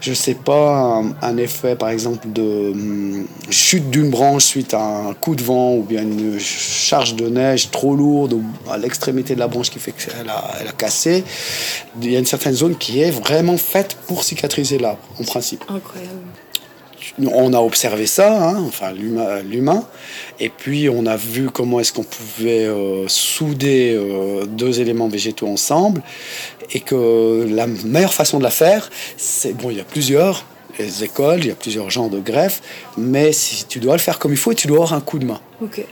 [0.00, 5.14] je sais pas, un, effet par exemple de hum, chute d'une branche suite à un
[5.14, 9.40] coup de vent ou bien une charge de neige trop lourde ou à l'extrémité de
[9.40, 11.22] la branche qui fait qu'elle a, elle a cassé,
[12.02, 15.62] il y a une certaine zone qui est vraiment faite pour cicatriser l'arbre, en principe.
[15.68, 16.18] Incroyable.
[17.18, 19.84] On a observé ça, hein, enfin l'humain,
[20.38, 25.46] et puis on a vu comment est-ce qu'on pouvait euh, souder euh, deux éléments végétaux
[25.46, 26.02] ensemble,
[26.72, 30.44] et que la meilleure façon de la faire, c'est bon, il y a plusieurs
[30.78, 32.60] les écoles, il y a plusieurs genres de greffes,
[32.98, 35.24] mais si tu dois le faire comme il faut, tu dois avoir un coup de
[35.24, 35.40] main.
[35.62, 35.82] Ok.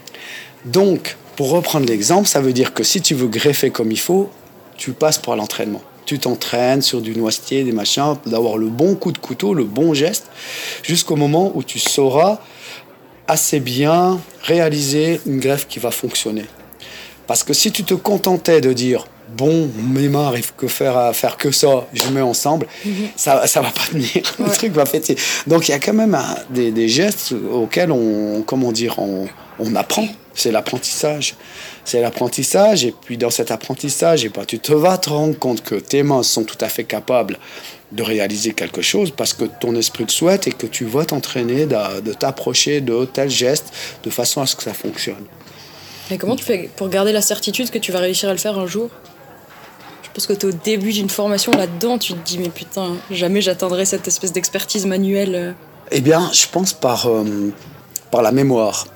[0.65, 4.29] Donc, pour reprendre l'exemple, ça veut dire que si tu veux greffer comme il faut,
[4.77, 5.81] tu passes par l'entraînement.
[6.05, 9.93] Tu t'entraînes sur du noisetier, des machins, d'avoir le bon coup de couteau, le bon
[9.93, 10.25] geste,
[10.83, 12.39] jusqu'au moment où tu sauras
[13.27, 16.45] assez bien réaliser une greffe qui va fonctionner.
[17.27, 21.11] Parce que si tu te contentais de dire bon, mes mains arrivent que faire à
[21.11, 22.67] faire que ça, je mets ensemble,
[23.15, 24.21] ça ça va pas tenir.
[24.39, 25.17] Le truc va péter.
[25.47, 29.25] Donc il y a quand même un- des, des gestes auxquels on comment dire on,
[29.57, 30.07] on apprend.
[30.35, 31.33] C'est l'apprentissage.
[31.85, 35.63] C'est l'apprentissage et puis dans cet apprentissage, et ben, tu te vas te rendre compte
[35.63, 37.37] que tes mains sont tout à fait capables
[37.91, 41.67] de réaliser quelque chose parce que ton esprit le souhaite et que tu vas t'entraîner
[41.67, 43.71] de, de t'approcher de tel geste
[44.03, 45.25] de façon à ce que ça fonctionne.
[46.11, 48.57] Et comment tu fais pour garder la certitude que tu vas réussir à le faire
[48.57, 48.89] un jour?
[50.03, 52.93] Je pense que tu es au début d'une formation là-dedans, tu te dis, mais putain,
[53.11, 55.35] jamais j'atteindrai cette espèce d'expertise manuelle.
[55.35, 55.51] euh.
[55.91, 57.51] Eh bien, je pense par, euh,
[58.11, 58.87] par la mémoire.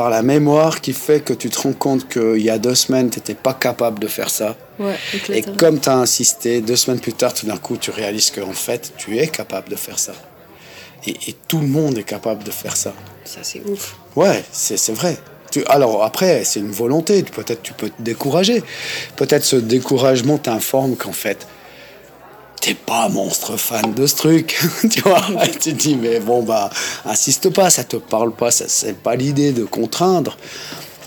[0.00, 3.10] Par la mémoire qui fait que tu te rends compte qu'il y a deux semaines,
[3.10, 4.56] tu n'étais pas capable de faire ça.
[4.78, 4.94] Ouais,
[5.28, 8.54] Et comme tu as insisté, deux semaines plus tard, tout d'un coup, tu réalises qu'en
[8.54, 10.12] fait, tu es capable de faire ça.
[11.06, 12.94] Et, et tout le monde est capable de faire ça.
[13.26, 13.94] Ça, c'est ouf.
[14.16, 15.18] Ouais, c'est c'est vrai.
[15.50, 17.22] Tu- alors après, c'est une volonté.
[17.22, 18.62] Peut-être tu peux te décourager.
[19.16, 21.46] Peut-être ce découragement t'informe qu'en fait,
[22.60, 24.58] t'es pas monstre fan de ce truc.
[24.90, 26.70] tu vois Tu te dis, mais bon, bah,
[27.04, 30.36] insiste pas, ça te parle pas, c'est pas l'idée de contraindre.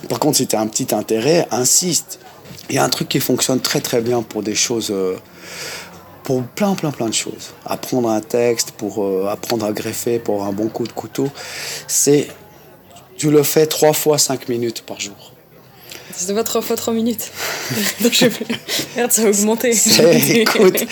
[0.09, 2.19] Par contre, si t'as un petit intérêt, insiste.
[2.69, 4.89] Il y a un truc qui fonctionne très très bien pour des choses.
[4.91, 5.15] euh,
[6.23, 7.51] pour plein, plein, plein de choses.
[7.65, 11.29] Apprendre un texte, pour euh, apprendre à greffer, pour un bon coup de couteau,
[11.87, 12.27] c'est
[13.17, 15.32] tu le fais trois fois cinq minutes par jour.
[16.15, 17.31] C'était pas trois fois trois minutes.
[18.01, 18.25] Donc, je-
[18.95, 19.73] Merde, ça a augmenté.
[19.73, 20.83] C'est- écoute,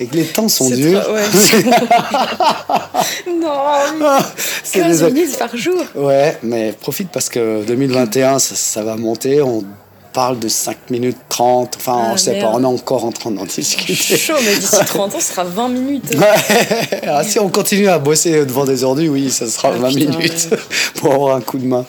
[0.00, 1.02] et que les temps sont C'est durs.
[1.02, 1.22] trop- ouais.
[3.40, 4.18] non,
[4.62, 5.82] C'est 15 des- minutes par jour.
[5.94, 9.42] Ouais, mais profite parce que 2021, ça, ça va monter.
[9.42, 9.64] On
[10.12, 11.76] parle de 5 minutes 30.
[11.76, 13.94] Enfin, Ah, on sait pas, on est encore en train d'en discuter.
[13.94, 16.14] Chaud, mais d'ici 30 ans, ce sera 20 minutes.
[16.16, 17.00] Ouais.
[17.06, 20.16] Ah, si on continue à bosser devant des ordures, oui, ça sera Ah, 20 putain,
[20.16, 20.58] minutes ouais.
[20.96, 21.84] pour avoir un coup de main.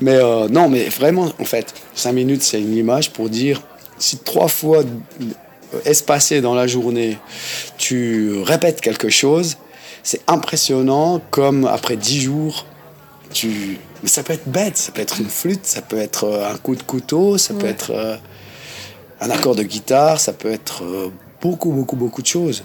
[0.00, 3.62] Mais euh, non, mais vraiment, en fait, 5 minutes, c'est une image pour dire
[3.98, 4.82] si trois fois
[5.84, 7.18] espacé dans la journée,
[7.76, 9.56] tu répètes quelque chose,
[10.02, 12.66] c'est impressionnant comme après 10 jours,
[13.32, 13.78] tu.
[14.02, 16.56] Mais ça peut être bête, ça peut être une flûte, ça peut être euh, un
[16.56, 18.16] coup de couteau, ça peut être euh,
[19.20, 21.10] un accord de guitare, ça peut être euh,
[21.42, 22.62] beaucoup, beaucoup, beaucoup de choses.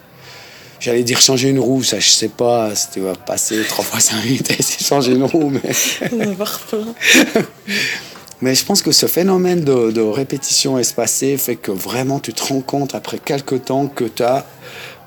[0.84, 4.02] J'allais dire changer une roue, ça je sais pas si tu vas passer trois fois
[4.02, 5.62] 5 minutes à essayer de changer une roue, mais.
[6.12, 6.94] On va plein.
[8.42, 12.44] Mais je pense que ce phénomène de, de répétition espacée fait que vraiment tu te
[12.44, 14.46] rends compte après quelques temps que tu as,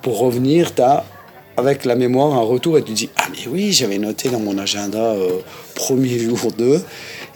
[0.01, 1.05] pour revenir, tu as
[1.59, 4.57] avec la mémoire un retour et tu dis Ah, mais oui, j'avais noté dans mon
[4.57, 5.41] agenda euh,
[5.75, 6.83] premier jour 2.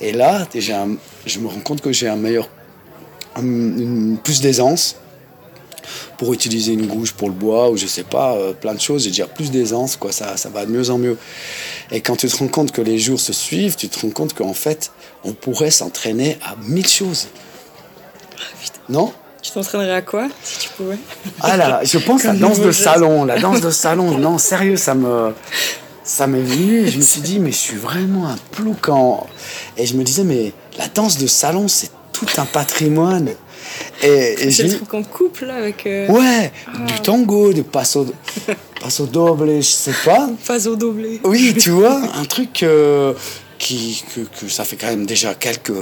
[0.01, 0.87] Et là, déjà,
[1.27, 2.49] je me rends compte que j'ai un meilleur.
[3.37, 4.97] un- une- plus d'aisance
[6.19, 9.05] pour utiliser une gouge pour le bois ou je sais pas, euh, plein de choses.
[9.05, 11.17] J'ai déjà plus d'aisance, quoi, ça, ça va de mieux en mieux.
[11.91, 14.35] Et quand tu te rends compte que les jours se suivent, tu te rends compte
[14.35, 14.93] qu'en fait,
[15.25, 17.29] on pourrait s'entraîner à mille choses.
[18.89, 19.13] Non?
[19.43, 20.99] Tu t'entraînerais à quoi, si tu pouvais?
[21.41, 24.19] Ah là, je pense à la danse de salon, la danse de salon.
[24.19, 25.33] Non, sérieux, ça me,
[26.05, 26.87] ça m'est venu.
[26.87, 29.27] Je me suis dit, mais je suis vraiment un ploucan.
[29.79, 33.31] Et je me disais, mais la danse de salon, c'est tout un patrimoine.
[34.03, 35.87] Et, et C'est je le truc en couple là avec.
[35.87, 36.53] euh, ouais,
[36.87, 38.07] du tango, du passo,
[38.81, 40.29] passo doble, je sais pas.
[40.43, 41.21] Phase au doublé.
[41.25, 43.13] Oui, tu vois, un truc euh,
[43.59, 45.73] qui, que, que ça fait quand même déjà quelques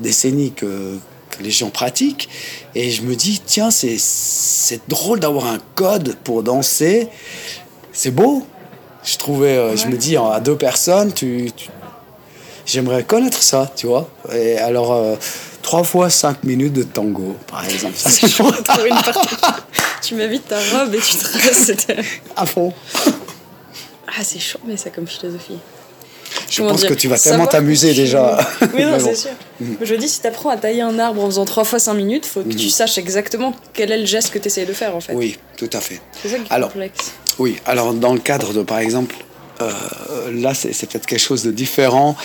[0.00, 0.96] décennies que,
[1.36, 2.28] que les gens pratiquent.
[2.74, 7.08] Et je me dis, tiens, c'est, drôle d'avoir un code pour danser.
[7.92, 8.46] C'est beau.
[9.04, 11.68] Je trouvais, euh, je me dis, à deux personnes, tu, tu-
[12.66, 14.08] j'aimerais connaître ça, tu vois.
[14.34, 15.14] Et alors, euh,
[15.66, 17.94] trois fois cinq minutes de tango, par exemple.
[17.96, 19.36] Ça, c'est Pour une partie.
[20.00, 21.92] tu m'invites ta robe et tu te
[22.36, 22.72] à fond.
[24.06, 25.58] Ah, c'est chaud, mais ça comme philosophie.
[26.48, 28.38] Je Comment pense dire que tu vas tellement t'amuser tu- déjà.
[28.74, 29.00] Oui, non, bon.
[29.04, 29.30] c'est sûr.
[29.82, 32.42] Je dis, si t'apprends à tailler un arbre en faisant trois fois 5 minutes, faut
[32.42, 35.14] que tu saches exactement quel est le geste que tu essayes de faire en fait.
[35.14, 36.00] Oui, tout à fait.
[36.22, 37.12] C'est ça qui est Alors, complexe.
[37.40, 39.16] Oui, alors dans le cadre de, par exemple,
[39.60, 39.72] euh,
[40.32, 42.16] là c'est c'est peut-être quelque chose de différent.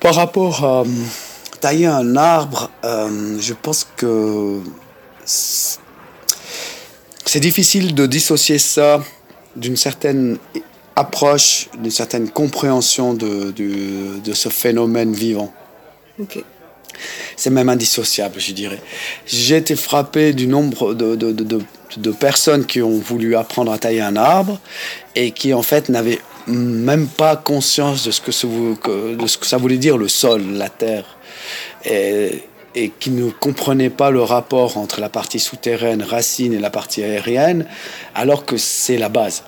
[0.00, 0.84] Par rapport à euh,
[1.60, 4.60] tailler un arbre, euh, je pense que
[5.24, 5.80] c'est
[7.40, 9.02] difficile de dissocier ça
[9.56, 10.38] d'une certaine
[10.96, 15.52] approche, d'une certaine compréhension de, de, de ce phénomène vivant.
[17.36, 18.80] C'est même indissociable, je dirais.
[19.26, 24.58] J'ai été frappé du nombre de, personnes qui ont voulu apprendre à tailler un arbre
[25.14, 26.18] et qui, en fait, n'avaient
[26.48, 29.98] même pas conscience de ce que, ce vou- que- de ce que ça voulait dire
[29.98, 31.17] le sol, la terre.
[31.84, 32.42] Et,
[32.74, 37.02] et qui ne comprenaient pas le rapport entre la partie souterraine, racine, et la partie
[37.02, 37.66] aérienne,
[38.14, 39.42] alors que c'est la base.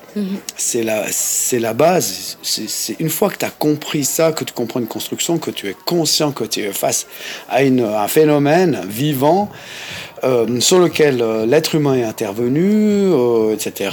[0.57, 2.37] C'est la, c'est la base.
[2.41, 5.51] C'est c'est une fois que tu as compris ça, que tu comprends une construction, que
[5.51, 7.05] tu es conscient que tu es face
[7.47, 9.49] à une- un phénomène vivant
[10.23, 12.63] euh, sur lequel euh, l'être humain est intervenu,
[13.13, 13.91] euh, etc.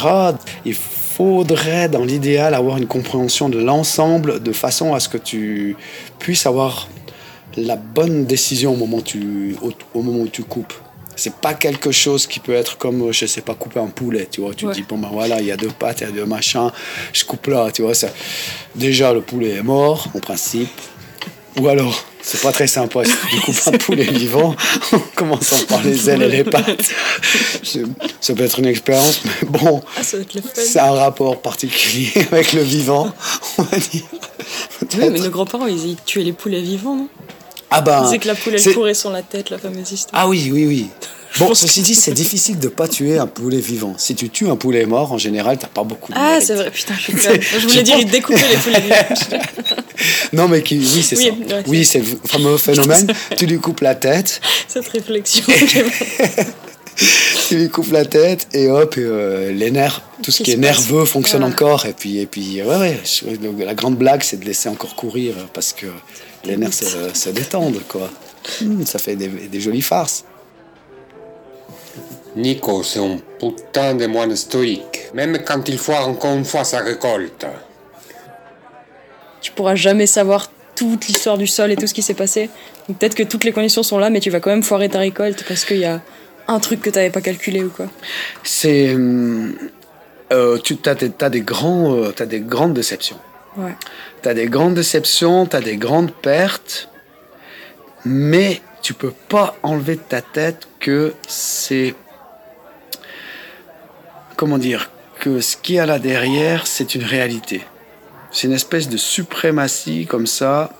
[0.64, 5.76] Il faudrait, dans l'idéal, avoir une compréhension de l'ensemble de façon à ce que tu
[6.18, 6.88] puisses avoir
[7.66, 10.72] la bonne décision au moment où tu, au, au moment où tu coupes.
[11.16, 14.40] C'est pas quelque chose qui peut être comme, je sais pas, couper un poulet, tu
[14.40, 14.54] vois.
[14.54, 14.72] Tu Ouais.
[14.72, 16.70] te dis, bon ben voilà, il y a deux pattes, il y a deux machins,
[17.12, 17.94] je coupe là, tu vois.
[17.94, 18.08] Ça.
[18.76, 20.68] Déjà, le poulet est mort, en principe.
[21.58, 24.54] Ou alors, c'est pas très sympa si tu coupes un poulet vivant
[24.92, 26.88] en commençant par les ailes et les pattes.
[28.20, 33.12] Ça peut être une expérience, mais bon, Ah, c'est un rapport particulier avec le vivant,
[33.58, 34.02] on va dire.
[34.98, 37.08] Oui, mais nos grands-parents, ils, ils tuaient les poulets vivants, non?
[37.70, 40.22] Ah ben, Ils disaient que la poule, elle courait sur la tête, la fameuse histoire.
[40.22, 40.86] Ah oui, oui, oui.
[41.38, 43.94] Bon, ceci dit, c'est difficile de pas tuer un poulet vivant.
[43.98, 46.70] Si tu tues un poulet mort, en général, t'as pas beaucoup de Ah, c'est vrai,
[46.70, 47.12] putain, je suis.
[47.12, 49.42] Je je voulais dire, pense- ils découpaient les poulets vivants.
[50.32, 51.56] Non, mais qui, oui, c'est Oui, ça.
[51.56, 53.12] ouais, oui, c'est le fameux phénomène.
[53.36, 55.44] tu lui coupes la tête, Cette réflexion.
[57.48, 60.52] tu lui coupes la tête, et hop, et, euh, les nerfs, tout ce Qui qui
[60.52, 61.86] est nerveux fonctionne encore.
[61.86, 63.00] Et puis, et puis, ouais, ouais.
[63.64, 65.86] La grande blague, c'est de laisser encore courir parce que
[66.44, 68.10] les nerfs se, se détendent, quoi.
[68.62, 70.24] Hmm, ça fait des, des jolies farces.
[72.36, 75.10] Nico, c'est un putain de moine stoïque.
[75.14, 77.46] Même quand il foire encore une fois sa récolte.
[79.40, 82.48] tu pourras jamais savoir toute l'histoire du sol et tout ce qui s'est passé.
[82.86, 85.44] Peut-être que toutes les conditions sont là, mais tu vas quand même foirer ta récolte
[85.48, 86.00] parce qu'il y a
[86.46, 87.86] un truc que t'avais pas calculé ou quoi.
[88.44, 88.94] C'est.
[90.32, 93.18] euh, tu as des, grands, euh, t'as des grandes déceptions.
[93.56, 93.74] Ouais.
[94.22, 96.88] Tu as des grandes déceptions, tu as des grandes pertes,
[98.04, 101.94] mais tu peux pas enlever de ta tête que c'est.
[104.36, 107.64] Comment dire Que ce qu'il y a là derrière, c'est une réalité.
[108.30, 110.70] C'est une espèce de suprématie comme ça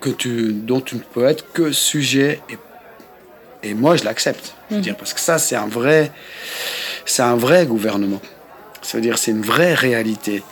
[0.00, 2.58] que tu, dont tu ne peux être que sujet et,
[3.68, 4.54] et moi je l'accepte.
[4.70, 6.10] Dire, parce que ça c'est un vrai
[7.06, 8.20] c'est un vrai gouvernement.
[8.86, 10.42] Ça veut dire c'est une vraie réalité.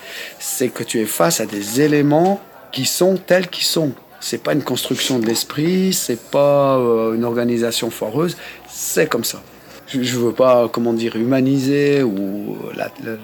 [0.41, 2.41] C'est que tu es face à des éléments
[2.73, 3.93] qui sont tels qu'ils sont.
[4.19, 8.37] C'est pas une construction de l'esprit, c'est pas euh, une organisation foireuse,
[8.69, 9.41] c'est comme ça.
[9.87, 13.17] Je, je veux pas comment dire humaniser ou la, la-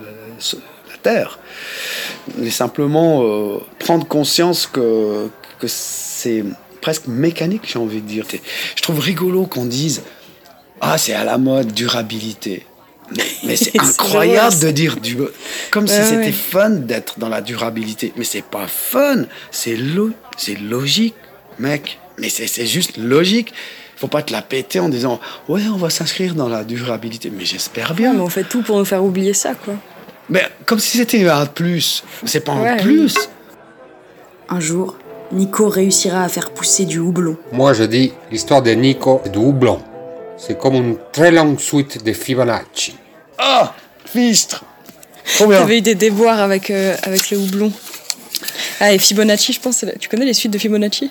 [1.02, 1.38] terre,
[2.36, 5.28] mais simplement euh, prendre conscience que
[5.66, 6.44] c'est
[6.82, 8.26] presque mécanique, j'ai envie de dire.
[8.76, 10.02] Je trouve rigolo qu'on dise
[10.82, 12.66] ah c'est à la mode durabilité.
[13.16, 15.16] Mais, mais c'est incroyable de dire du
[15.70, 16.32] comme si Ouais, c'était ouais.
[16.32, 18.12] fun d'être dans la durabilité.
[18.16, 21.14] Mais c'est pas fun, c'est lo- c'est logique,
[21.58, 21.98] mec.
[22.18, 23.52] Mais c'est juste logique.
[23.96, 27.30] Faut pas te la péter en disant ouais on va s'inscrire dans la durabilité.
[27.36, 28.10] Mais j'espère bien.
[28.12, 29.74] Ouais, mais on fait tout pour nous faire oublier ça, quoi.
[30.28, 32.04] Mais comme si c'était un plus.
[32.24, 33.14] C'est pas un Ouais, plus.
[34.48, 34.96] Un jour,
[35.32, 37.36] Nico réussira à faire pousser du houblon.
[37.52, 39.80] Moi, je dis l'histoire de Nico et du houblon.
[40.46, 42.96] C'est comme une très longue suite de Fibonacci.
[43.38, 43.74] Ah
[44.06, 44.64] Fistre
[45.36, 45.58] Trop bien.
[45.58, 47.72] T'avais eu des déboires avec, euh, avec le houblon.
[48.80, 51.10] Ah, et Fibonacci, je pense, tu connais les suites de Fibonacci?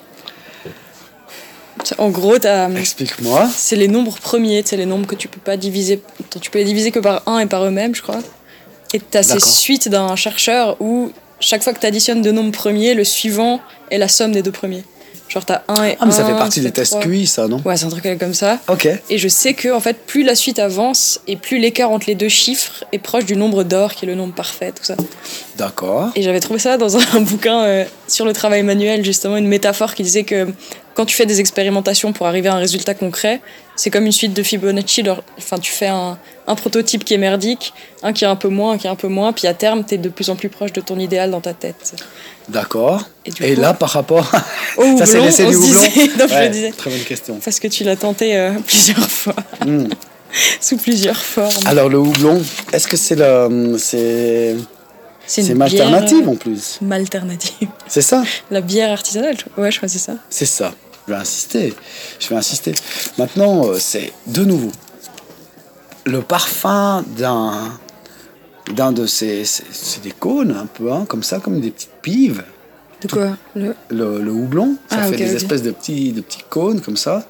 [1.98, 3.50] En gros, t'as- Explique-moi.
[3.56, 6.02] c'est les nombres premiers, c'est les nombres que tu peux pas diviser.
[6.42, 8.20] Tu peux les diviser que par 1 et par eux-mêmes, je crois.
[8.94, 12.96] Et t'as ces suites d'un chercheur où chaque fois que tu additionnes deux nombres premiers,
[12.96, 13.62] le suivant
[13.92, 14.84] est la somme des deux premiers.
[15.30, 15.96] Genre t'as 1 et 1.
[16.00, 18.34] Ah, mais ça fait partie des tests QI, ça, non Ouais, c'est un truc comme
[18.34, 18.58] ça.
[18.68, 18.90] Ok.
[19.10, 22.16] Et je sais que en fait, plus la suite avance et plus l'écart entre les
[22.16, 24.96] deux chiffres est proche du nombre d'or, qui est le nombre parfait, tout ça.
[25.56, 26.10] D'accord.
[26.16, 29.94] Et j'avais trouvé ça dans un bouquin euh, sur le travail manuel, justement, une métaphore
[29.94, 30.48] qui disait que
[30.96, 33.40] quand tu fais des expérimentations pour arriver à un résultat concret,
[33.82, 35.04] c'est comme une suite de Fibonacci.
[35.38, 38.74] Enfin, tu fais un, un prototype qui est merdique, un qui est un peu moins,
[38.74, 40.50] un qui est un peu moins, puis à terme, tu es de plus en plus
[40.50, 41.94] proche de ton idéal dans ta tête.
[42.50, 43.02] D'accord.
[43.26, 44.30] Et, du là, par rapport.
[44.78, 46.72] au ça, c'est houblon, l'essai on du se houblon disait- non, je Ouais, disais.
[46.72, 47.40] Très bonne question.
[47.44, 49.88] Parce que tu l'as tenté euh, plusieurs fois, Hmm.
[50.62, 51.66] sous plusieurs formes.
[51.66, 52.42] Alors, le houblon,
[52.74, 53.78] est-ce que c'est le.
[53.80, 54.56] C'est.
[55.26, 56.80] c'est C'est une alternative euh, en plus.
[56.82, 57.70] une alternative.
[57.88, 58.24] C'est ça?
[58.52, 60.16] La bière artisanale, ouais, je crois que c'est ça.
[60.30, 60.74] C'est ça.
[61.10, 61.74] Je vais insister.
[62.20, 62.76] Je vais insister.
[63.18, 64.72] Maintenant, euh, c'est de nouveau
[66.06, 67.72] le parfum d'un
[68.76, 72.44] d'un de ces, c'est des cônes un peu, hein, comme ça, comme des petites pives.
[73.02, 73.74] De quoi le...
[73.90, 77.28] Le, le houblon, ça Ah, fait des espèces de petits, de petits cônes comme ça,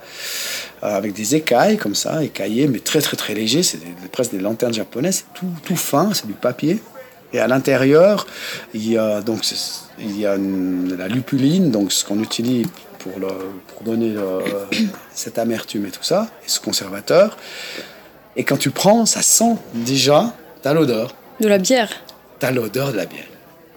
[0.84, 3.63] euh, avec des écailles comme ça, écaillés, mais très très très légers.
[3.63, 3.80] C'est
[4.12, 6.82] presque des lanternes japonaises, tout, tout fin, c'est du papier.
[7.32, 8.28] Et à l'intérieur,
[8.74, 9.44] il y a donc
[10.00, 12.68] il y a une- la lupuline, donc ce qu'on utilise
[12.99, 13.27] pour, le,
[13.67, 14.39] pour donner le-
[15.13, 17.38] cette amertume et tout ça, et ce conservateur.
[18.35, 21.89] Et quand tu prends, ça sent déjà, t'as l'odeur, De la bière
[22.39, 23.25] t'as l'odeur de la bière.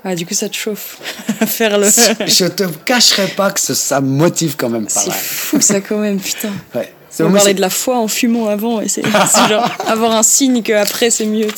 [0.04, 0.98] Ah, du coup, ça te chauffe
[1.40, 1.86] à faire le.
[1.88, 5.98] Je te cacherai pas que ça me motive quand même pas C'est fou ça quand
[5.98, 6.50] même, putain.
[6.74, 6.92] Ouais.
[7.20, 9.02] On moi, parlait de la foi en fumant avant et c'est
[9.48, 11.48] genre avoir un signe que après c'est mieux.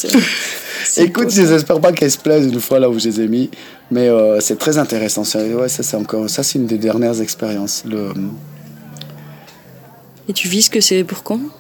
[0.97, 3.51] Écoute, j'espère pas qu'elles se plaisent une fois là où je les ai mis,
[3.91, 5.23] mais euh, c'est très intéressant.
[5.25, 7.85] C'est- Ouais, ça c'est encore, ça c'est une des dernières expériences.
[7.87, 8.13] Le,
[10.29, 11.41] Et tu vises que c'est pour quand?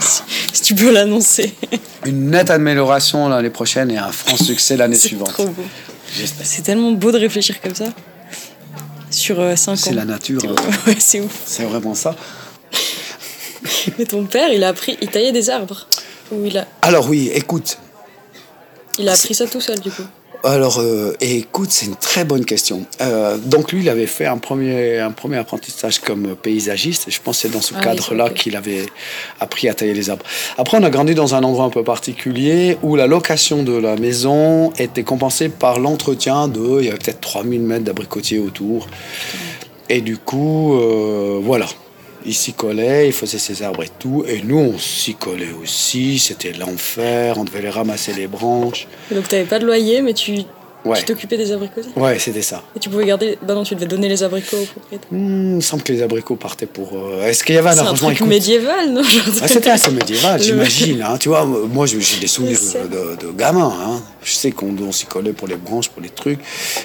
[0.00, 1.52] Si, si tu peux l'annoncer.
[2.06, 5.32] une nette amélioration l'année prochaine et un franc succès l'année C'est suivante.
[5.32, 5.64] trop beau.
[6.42, 7.86] C'est tellement beau de réfléchir comme ça.
[9.10, 9.76] Sur 5 ans.
[9.76, 10.40] C'est la nature.
[10.86, 11.32] Ouais, c'est ouf.
[11.44, 12.14] c'est vraiment ça.
[13.98, 15.86] Mais ton père, il a appris, il taillait des arbres.
[16.32, 17.78] Ou il a, Alors oui, écoute.
[18.98, 20.04] il a appris ça tout seul du coup.
[20.42, 22.86] Alors, euh, et écoute, c'est une très bonne question.
[23.02, 27.10] Euh, donc lui, il avait fait un premier, un premier apprentissage comme paysagiste.
[27.10, 28.86] Je pense que c'est dans ce Ah cadre-là qu'il avait
[29.38, 30.24] appris à tailler les arbres.
[30.56, 33.96] Après, on a grandi dans un endroit un peu particulier où la location de la
[33.96, 38.86] maison était compensée par l'entretien de, il y avait peut-être 3000 mètres d'abricotiers autour.
[39.90, 41.66] Et du coup, euh, voilà.
[42.24, 44.24] Il s'y collait, il faisait ses arbres et tout.
[44.26, 46.18] Et nous, on s'y collait aussi.
[46.18, 47.38] C'était l'enfer.
[47.38, 48.86] On devait les ramasser les branches.
[49.10, 50.40] Donc t'avais pas de loyer, mais tu
[50.84, 50.98] Ouais.
[50.98, 51.92] tu t'occupais des abricotiers.
[51.96, 52.62] Ouais, c'était ça.
[52.74, 53.38] Et tu pouvais garder.
[53.46, 55.08] Bah non, tu devais donner les abricots au propriétaire.
[55.10, 56.92] Hmm, il me semble que les abricots partaient pour.
[56.94, 59.90] euh, Est-ce qu'il y avait un C'est un arrangement truc médiéval, non Ouais, C'était assez
[59.90, 61.02] médiéval, j'imagine.
[61.02, 61.16] hein.
[61.18, 62.58] Tu vois, moi j'ai des souvenirs
[62.90, 63.72] de, de, gamin.
[63.84, 64.00] hein.
[64.22, 66.38] Je sais qu'on on s'y collait pour les branches, pour les trucs,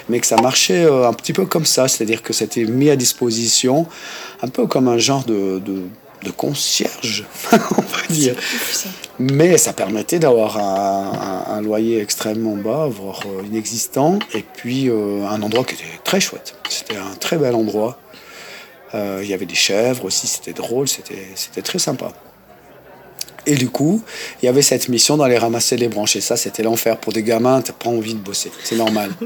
[0.10, 2.96] mais que ça marchait euh, un petit peu comme ça, c'est-à-dire que c'était mis à
[2.96, 3.86] disposition,
[4.42, 5.84] un peu comme un genre de, de,
[6.26, 8.36] de concierge, on va dire.
[9.20, 14.90] Mais ça permettait d'avoir un, un- un loyer extrêmement bas, voire euh, inexistant, et puis
[14.90, 16.56] euh, un endroit qui était très chouette.
[16.70, 17.98] C'était un très bel endroit.
[18.94, 22.12] Euh, Il y avait des chèvres aussi, c'était drôle, c'était c'était très sympa.
[23.48, 24.02] Et du coup,
[24.42, 26.16] il y avait cette mission d'aller ramasser les branches.
[26.16, 26.98] Et ça, c'était l'enfer.
[26.98, 28.52] Pour des gamins, t'as pas envie de bosser.
[28.64, 29.12] C'est normal.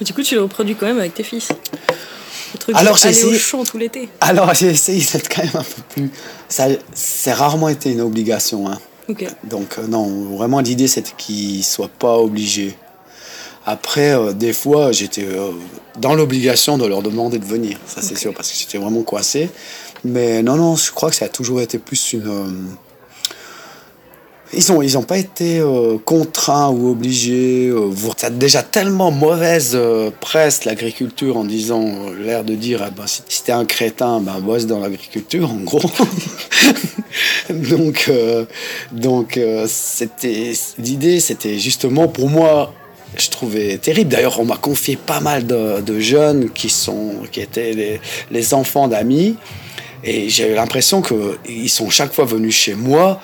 [0.00, 1.48] Du coup, tu le reproduis quand même avec tes fils.
[2.54, 4.08] Le truc Alors, j'ai au essayé- champ tout l'été.
[4.20, 6.10] Alors, j'ai essayé d'être quand même un peu plus.
[6.48, 8.68] Ça, c'est rarement été une obligation.
[8.70, 8.78] Hein.
[9.42, 12.76] Donc euh, non, vraiment l'idée c'était qu'ils soient pas obligés.
[13.66, 15.50] Après, euh, des fois, j'étais euh,
[15.98, 19.50] dans l'obligation de leur demander de venir, ça c'est sûr, parce que j'étais vraiment coincé.
[20.04, 22.28] Mais non, non, je crois que ça a toujours été plus une...
[22.28, 22.50] euh,
[24.52, 27.68] Ils n'ont ils ont pas été euh, contraints ou obligés.
[27.68, 32.90] Euh, ça a déjà tellement mauvaise euh, presse, l'agriculture, en disant, l'air de dire, ah
[32.90, 35.88] ben, si, si t'es un crétin, ben, bosse dans l'agriculture, en gros.
[37.50, 38.10] donc,
[38.90, 39.38] donc
[40.78, 42.74] l'idée, c'était justement pour moi,
[43.16, 44.10] je trouvais terrible.
[44.10, 48.00] D'ailleurs, on m'a confié pas mal de, jeunes qui sont, qui étaient les,
[48.32, 49.36] les enfants d'amis,
[50.02, 53.20] et j'ai eu l'impression que ils sont chaque fois venus chez moi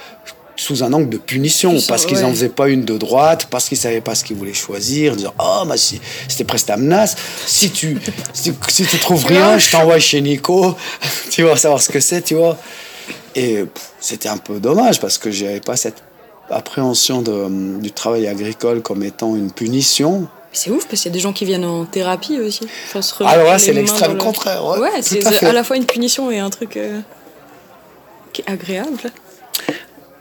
[0.57, 2.25] sous un angle de punition Puissant, parce qu'ils ouais.
[2.25, 5.17] en faisaient pas une de droite parce qu'ils savaient pas ce qu'ils voulaient choisir en
[5.17, 7.15] disant oh si, c'était presque ta menace
[7.47, 7.99] si tu
[8.33, 10.75] si, si tu trouves rien je t'envoie chez Nico
[11.31, 12.57] tu vas savoir ce que c'est tu vois
[13.35, 13.65] et
[14.01, 16.03] c'était un peu dommage parce que j'avais pas cette
[16.51, 21.17] appréhension de, du travail agricole comme étant une punition C'est ouf parce qu'il y a
[21.17, 22.67] des gens qui viennent en thérapie aussi.
[22.87, 24.65] Enfin, se Alors là, les c'est l'extrême le- contraire.
[24.65, 27.01] Ouais, c'est à la fois une punition et un truc euh,
[28.33, 29.11] qui est agréable.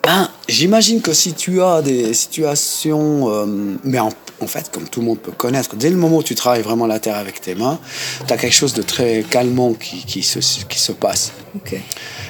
[0.06, 3.46] Ben, j'imagine que si tu as des situations, euh,
[3.84, 6.36] mais en, en fait, comme tout le monde peut connaître, dès le moment où tu
[6.36, 7.80] travailles vraiment la terre avec tes mains,
[8.28, 11.32] tu as quelque chose de très calmant qui, qui, se, qui se passe.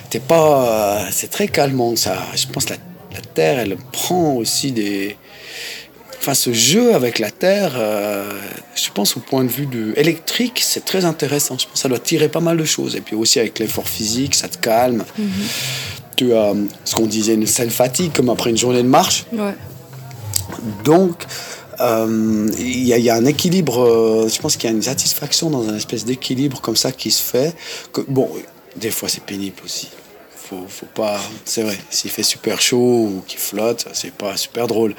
[0.09, 1.95] T'es pas, euh, c'est très calmant.
[1.97, 2.79] Ça, je pense que la,
[3.13, 5.17] la terre, elle prend aussi des.
[6.19, 8.31] Enfin, ce jeu avec la terre, euh,
[8.73, 11.55] je pense au point de vue du électrique, c'est très intéressant.
[11.59, 12.95] Je pense que ça doit tirer pas mal de choses.
[12.95, 15.03] Et puis aussi avec l'effort physique, ça te calme.
[16.15, 19.25] Tu as euh, ce qu'on disait, une saine fatigue, comme après une journée de marche.
[19.33, 19.55] Ouais.
[20.83, 21.25] Donc,
[21.81, 24.75] euh, il y, a- il y a un équilibre, euh, je pense qu'il y a
[24.75, 27.53] une satisfaction dans un espèce d'équilibre comme ça qui se fait.
[27.91, 28.29] Que, bon,
[28.75, 29.89] des fois c'est pénible aussi.
[30.47, 32.77] Faut, faut pas, c'est vrai, s'il fait super chaud
[33.11, 34.93] ou qu'il flotte, c'est pas super drôle.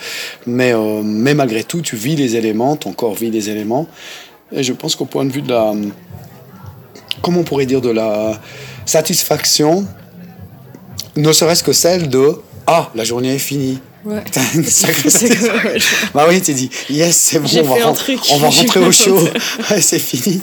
[0.45, 3.87] Mais, euh, mais malgré tout, tu vis les éléments, ton corps vit les éléments.
[4.53, 5.73] Et je pense qu'au point de vue de la,
[7.23, 8.41] comment on pourrait dire, de la
[8.87, 9.87] satisfaction,
[11.17, 12.33] ne serait-ce que celle de,
[12.67, 13.81] ah, la journée est finie.
[14.05, 14.23] Ouais.
[14.31, 15.09] T'as une sacrée
[16.15, 18.21] Bah oui, tu dis, yes, c'est bon, on va, truc.
[18.31, 18.93] on va rentrer au.
[18.93, 19.11] C'est
[19.71, 20.41] Ouais, c'est fini.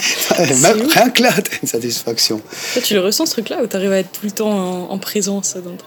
[0.62, 2.42] Même, rien que là, t'as une satisfaction.
[2.74, 4.98] Toi, tu le ressens ce truc-là ou t'arrives à être tout le temps en, en
[4.98, 5.78] présence dans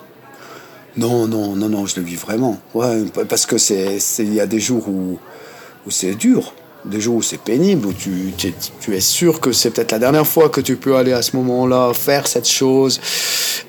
[0.97, 2.59] Non, non, non, non, je le vis vraiment.
[2.73, 5.19] Ouais, parce que c'est, c'est- il y a des jours où,
[5.87, 6.55] où c'est dur,
[6.87, 8.33] des jours où c'est pénible, où tu,
[8.93, 11.93] es sûr que c'est peut-être la dernière fois que tu peux aller à ce moment-là
[11.95, 13.01] faire cette chose,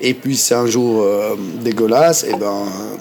[0.00, 2.96] et puis c'est un jour euh, dégueulasse, et ben euh,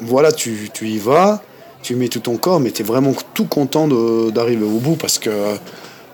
[0.00, 1.42] voilà, tu, tu y vas,
[1.82, 5.18] tu mets tout ton corps, mais tu es vraiment tout content d'arriver au bout parce
[5.18, 5.30] que,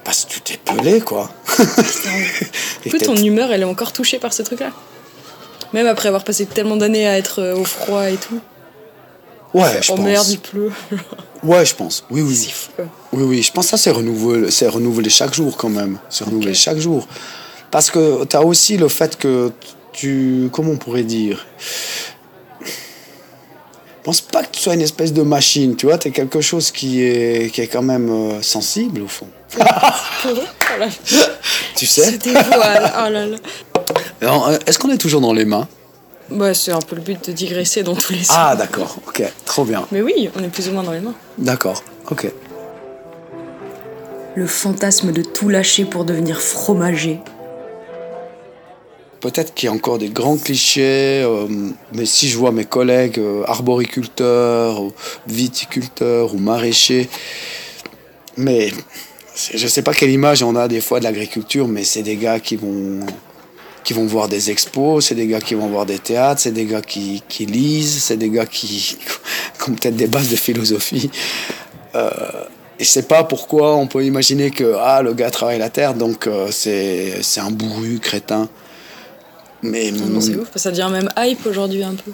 [0.04, 1.30] parce que tu t'es pelé, quoi.
[2.84, 4.70] Et ton humeur, elle est encore touchée par ce truc-là
[5.72, 8.40] Même après avoir passé tellement d'années à être euh, au froid et tout.
[9.52, 10.04] Ouais, je oh pense.
[10.04, 10.72] merde, il pleut.
[11.42, 12.04] Ouais, je pense.
[12.10, 12.52] Oui, oui.
[13.14, 15.98] Oui, oui, je pense que ça, c'est renouvelé, c'est renouvelé chaque jour quand même.
[16.10, 17.08] C'est renouvelé chaque jour.
[17.70, 19.50] Parce que tu as aussi le fait que
[19.92, 20.50] tu.
[20.52, 21.46] Comment on pourrait dire?
[22.60, 25.96] Je pense pas que tu sois une espèce de machine, tu vois.
[25.96, 29.28] Tu es quelque chose qui est, qui est quand même euh, sensible au fond.
[31.74, 32.12] Tu sais?
[32.12, 32.92] Se dévoile.
[32.98, 33.36] Oh là là.
[34.20, 35.66] Alors, euh, Est-ce qu'on est toujours dans les mains?
[36.30, 38.36] Bah, c'est un peu le but de digresser dans tous les sens.
[38.38, 38.96] Ah, d'accord.
[39.08, 39.86] Ok, trop bien.
[39.90, 41.14] Mais oui, on est plus ou moins dans les mains.
[41.38, 41.82] D'accord.
[42.10, 42.30] Ok.
[44.36, 47.20] Le fantasme de tout lâcher pour devenir fromager.
[49.20, 51.46] Peut-être qu'il y a encore des grands clichés, euh,
[51.92, 54.94] mais si je vois mes collègues euh, arboriculteurs, ou
[55.26, 57.10] viticulteurs ou maraîchers,
[58.38, 58.72] mais
[59.54, 62.40] je sais pas quelle image on a des fois de l'agriculture, mais c'est des gars
[62.40, 63.00] qui vont
[63.84, 66.64] qui vont voir des expos, c'est des gars qui vont voir des théâtres, c'est des
[66.64, 68.96] gars qui, qui lisent, c'est des gars qui,
[69.58, 71.10] qui ont peut-être des bases de philosophie.
[71.94, 72.10] Euh,
[72.78, 75.94] et je sais pas pourquoi on peut imaginer que ah, le gars travaille la terre,
[75.94, 78.48] donc euh, c'est c'est un bourru, crétin.
[79.62, 82.12] Mais non, c'est ouf, ça devient même hype aujourd'hui un peu.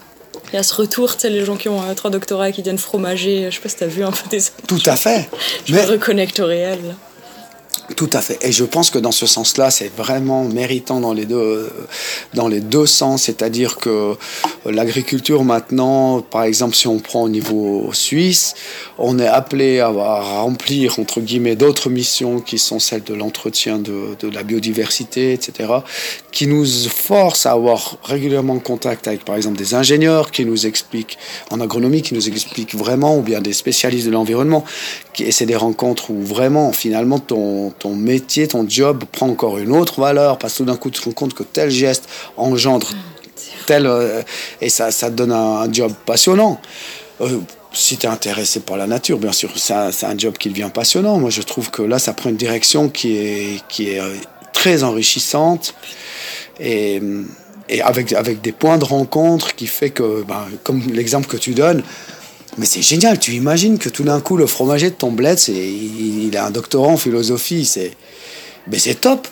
[0.52, 2.52] Il y a ce retour, tu sais, les gens qui ont euh, trois doctorats et
[2.52, 3.48] qui deviennent fromagers.
[3.50, 4.40] Je sais pas si t'as vu un peu des.
[4.66, 5.28] tout à fait.
[5.64, 6.78] Je Mais me reconnecte au réel.
[6.86, 6.94] là.
[7.94, 8.38] Tout à fait.
[8.42, 11.70] Et je pense que dans ce sens-là, c'est vraiment méritant dans les deux,
[12.34, 13.24] dans les deux sens.
[13.24, 14.16] C'est-à-dire que
[14.64, 18.54] l'agriculture maintenant, par exemple, si on prend au niveau suisse,
[18.98, 24.16] on est appelé à, remplir, entre guillemets, d'autres missions qui sont celles de l'entretien de,
[24.18, 25.68] de la biodiversité, etc.,
[26.32, 31.18] qui nous forcent à avoir régulièrement contact avec, par exemple, des ingénieurs qui nous expliquent,
[31.50, 34.64] en agronomie, qui nous expliquent vraiment, ou bien des spécialistes de l'environnement,
[35.18, 39.72] et c'est des rencontres où vraiment, finalement, ton, ton métier, ton job prend encore une
[39.72, 42.88] autre valeur, parce que tout d'un coup, tu te rends compte que tel geste engendre
[43.66, 43.86] tel...
[43.86, 44.22] euh,
[44.60, 46.60] et ça, ça te donne un, un job passionnant.
[47.20, 47.38] Euh,
[47.72, 50.48] si tu es intéressé par la nature, bien sûr, c'est un, c'est un job qui
[50.48, 51.18] devient passionnant.
[51.18, 54.14] Moi, je trouve que là, ça prend une direction qui est, qui est euh,
[54.52, 55.74] très enrichissante
[56.58, 57.02] et,
[57.68, 61.52] et avec, avec des points de rencontre qui fait que, ben, comme l'exemple que tu
[61.52, 61.82] donnes,
[62.58, 65.52] mais c'est génial, tu imagines que tout d'un coup, le fromager de ton bled, c'est,
[65.52, 67.92] il, il a un doctorat en philosophie, c'est,
[68.70, 69.28] mais c'est top.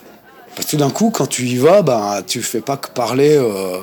[0.54, 3.36] Parce que tout d'un coup, quand tu y vas, ben, tu fais pas que parler
[3.36, 3.78] euh,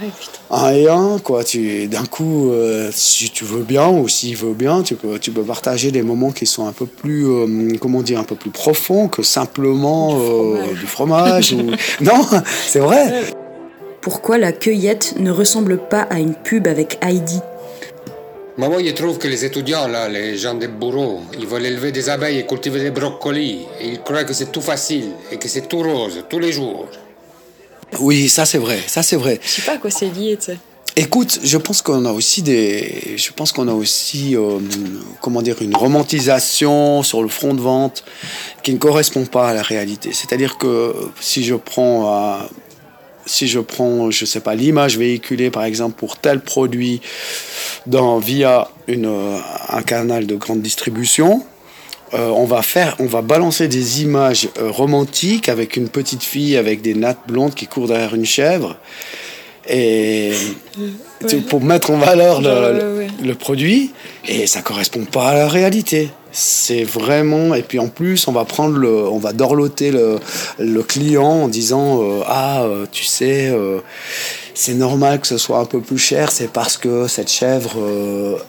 [0.00, 0.56] Ouais, putain.
[0.56, 1.44] un et un, quoi.
[1.44, 5.30] Tu, d'un coup, euh, si tu veux bien ou s'il veut bien, tu peux, tu
[5.30, 8.50] peux partager des moments qui sont un peu plus, euh, comment dire, un peu plus
[8.50, 11.52] profonds que simplement euh, du fromage.
[11.52, 11.72] ou...
[12.00, 12.24] Non,
[12.66, 13.24] c'est vrai.
[14.00, 17.40] Pourquoi la cueillette ne ressemble pas à une pub avec Heidi?
[18.58, 21.92] Mais moi, je trouve que les étudiants, là, les gens des bureaux, ils veulent élever
[21.92, 23.66] des abeilles et cultiver des brocolis.
[23.80, 26.86] Et ils croient que c'est tout facile et que c'est tout rose tous les jours.
[27.98, 29.40] Oui, ça c'est vrai, ça c'est vrai.
[29.42, 30.58] Je sais pas à quoi c'est lié, tu sais.
[30.96, 34.58] Écoute, je pense qu'on a aussi des, je pense qu'on a aussi, euh,
[35.20, 38.04] comment dire, une romantisation sur le front de vente
[38.62, 40.10] qui ne correspond pas à la réalité.
[40.12, 42.42] C'est-à-dire que si je prends, euh,
[43.30, 47.00] si je prends, je sais pas, l'image véhiculée par exemple pour tel produit
[47.86, 51.44] dans via une, euh, un canal de grande distribution,
[52.14, 56.56] euh, on va faire, on va balancer des images euh, romantiques avec une petite fille
[56.56, 58.76] avec des nattes blondes qui court derrière une chèvre
[59.68, 60.32] et
[61.28, 63.06] tu- pour mettre en valeur le, Genre, ouais, ouais.
[63.22, 63.92] le produit
[64.26, 66.08] et ça correspond pas à la réalité.
[66.32, 71.24] C'est vraiment et puis en plus on va prendre le, on va dorloter le, client
[71.24, 73.80] en disant euh, ah euh, tu sais euh,
[74.54, 77.78] c'est normal que ce soit un peu plus cher, c'est parce que cette chèvre,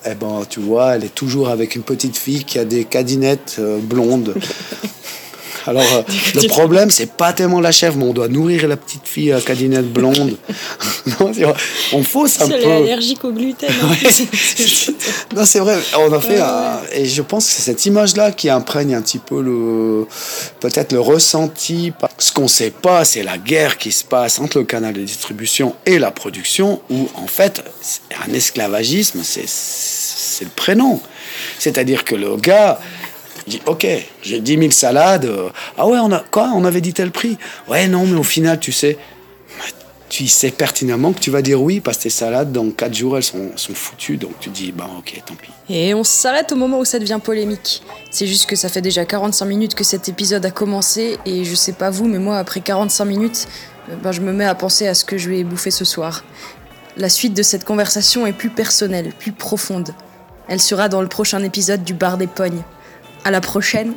[0.06, 3.62] eh ben, tu vois, elle est toujours avec une petite fille qui a des cadinettes
[3.84, 4.36] blondes.
[5.68, 6.02] Alors, euh,
[6.36, 9.42] le problème, c'est pas tellement la chèvre, mais on doit nourrir la petite fille à
[9.42, 10.38] cadinette blonde.
[11.20, 11.32] non,
[11.94, 12.68] on fausse un Si elle peu.
[12.70, 13.70] est allergique au gluten.
[15.36, 15.78] non, c'est vrai.
[15.98, 19.20] On a fait un- et je pense que c'est cette image-là qui imprègne un petit
[19.20, 20.08] peu le,
[20.60, 21.94] peut-être le ressenti.
[22.18, 25.76] Ce qu'on sait pas, c'est la guerre qui se passe entre le canal de distribution
[25.86, 27.64] et la production, où en fait,
[28.28, 31.00] un esclavagisme, c'est, c'est le prénom.
[31.60, 32.80] C'est-à-dire que le gars,
[33.48, 33.88] il dit, ok,
[34.22, 35.26] j'ai 10 000 salades.
[35.26, 37.38] euh, ah ouais, on a quoi On avait dit tel prix?
[37.68, 38.98] Ouais, non, mais au final, tu sais,
[40.10, 43.16] tu sais pertinemment que tu vas dire oui parce que tes salades dans 4 jours
[43.16, 45.50] elles sont, sont foutues donc tu dis bah ok tant pis.
[45.74, 47.82] Et on s'arrête au moment où ça devient polémique.
[48.10, 51.56] C'est juste que ça fait déjà 45 minutes que cet épisode a commencé et je
[51.56, 53.48] sais pas vous, mais moi après 45 minutes,
[53.90, 56.26] euh, ben, je me mets à penser à ce que je vais bouffer ce soir.
[56.98, 59.92] La suite de cette conversation est plus personnelle, plus profonde.
[60.50, 62.64] Elle sera dans le prochain épisode du Bar des Pognes.
[63.24, 63.94] À la prochaine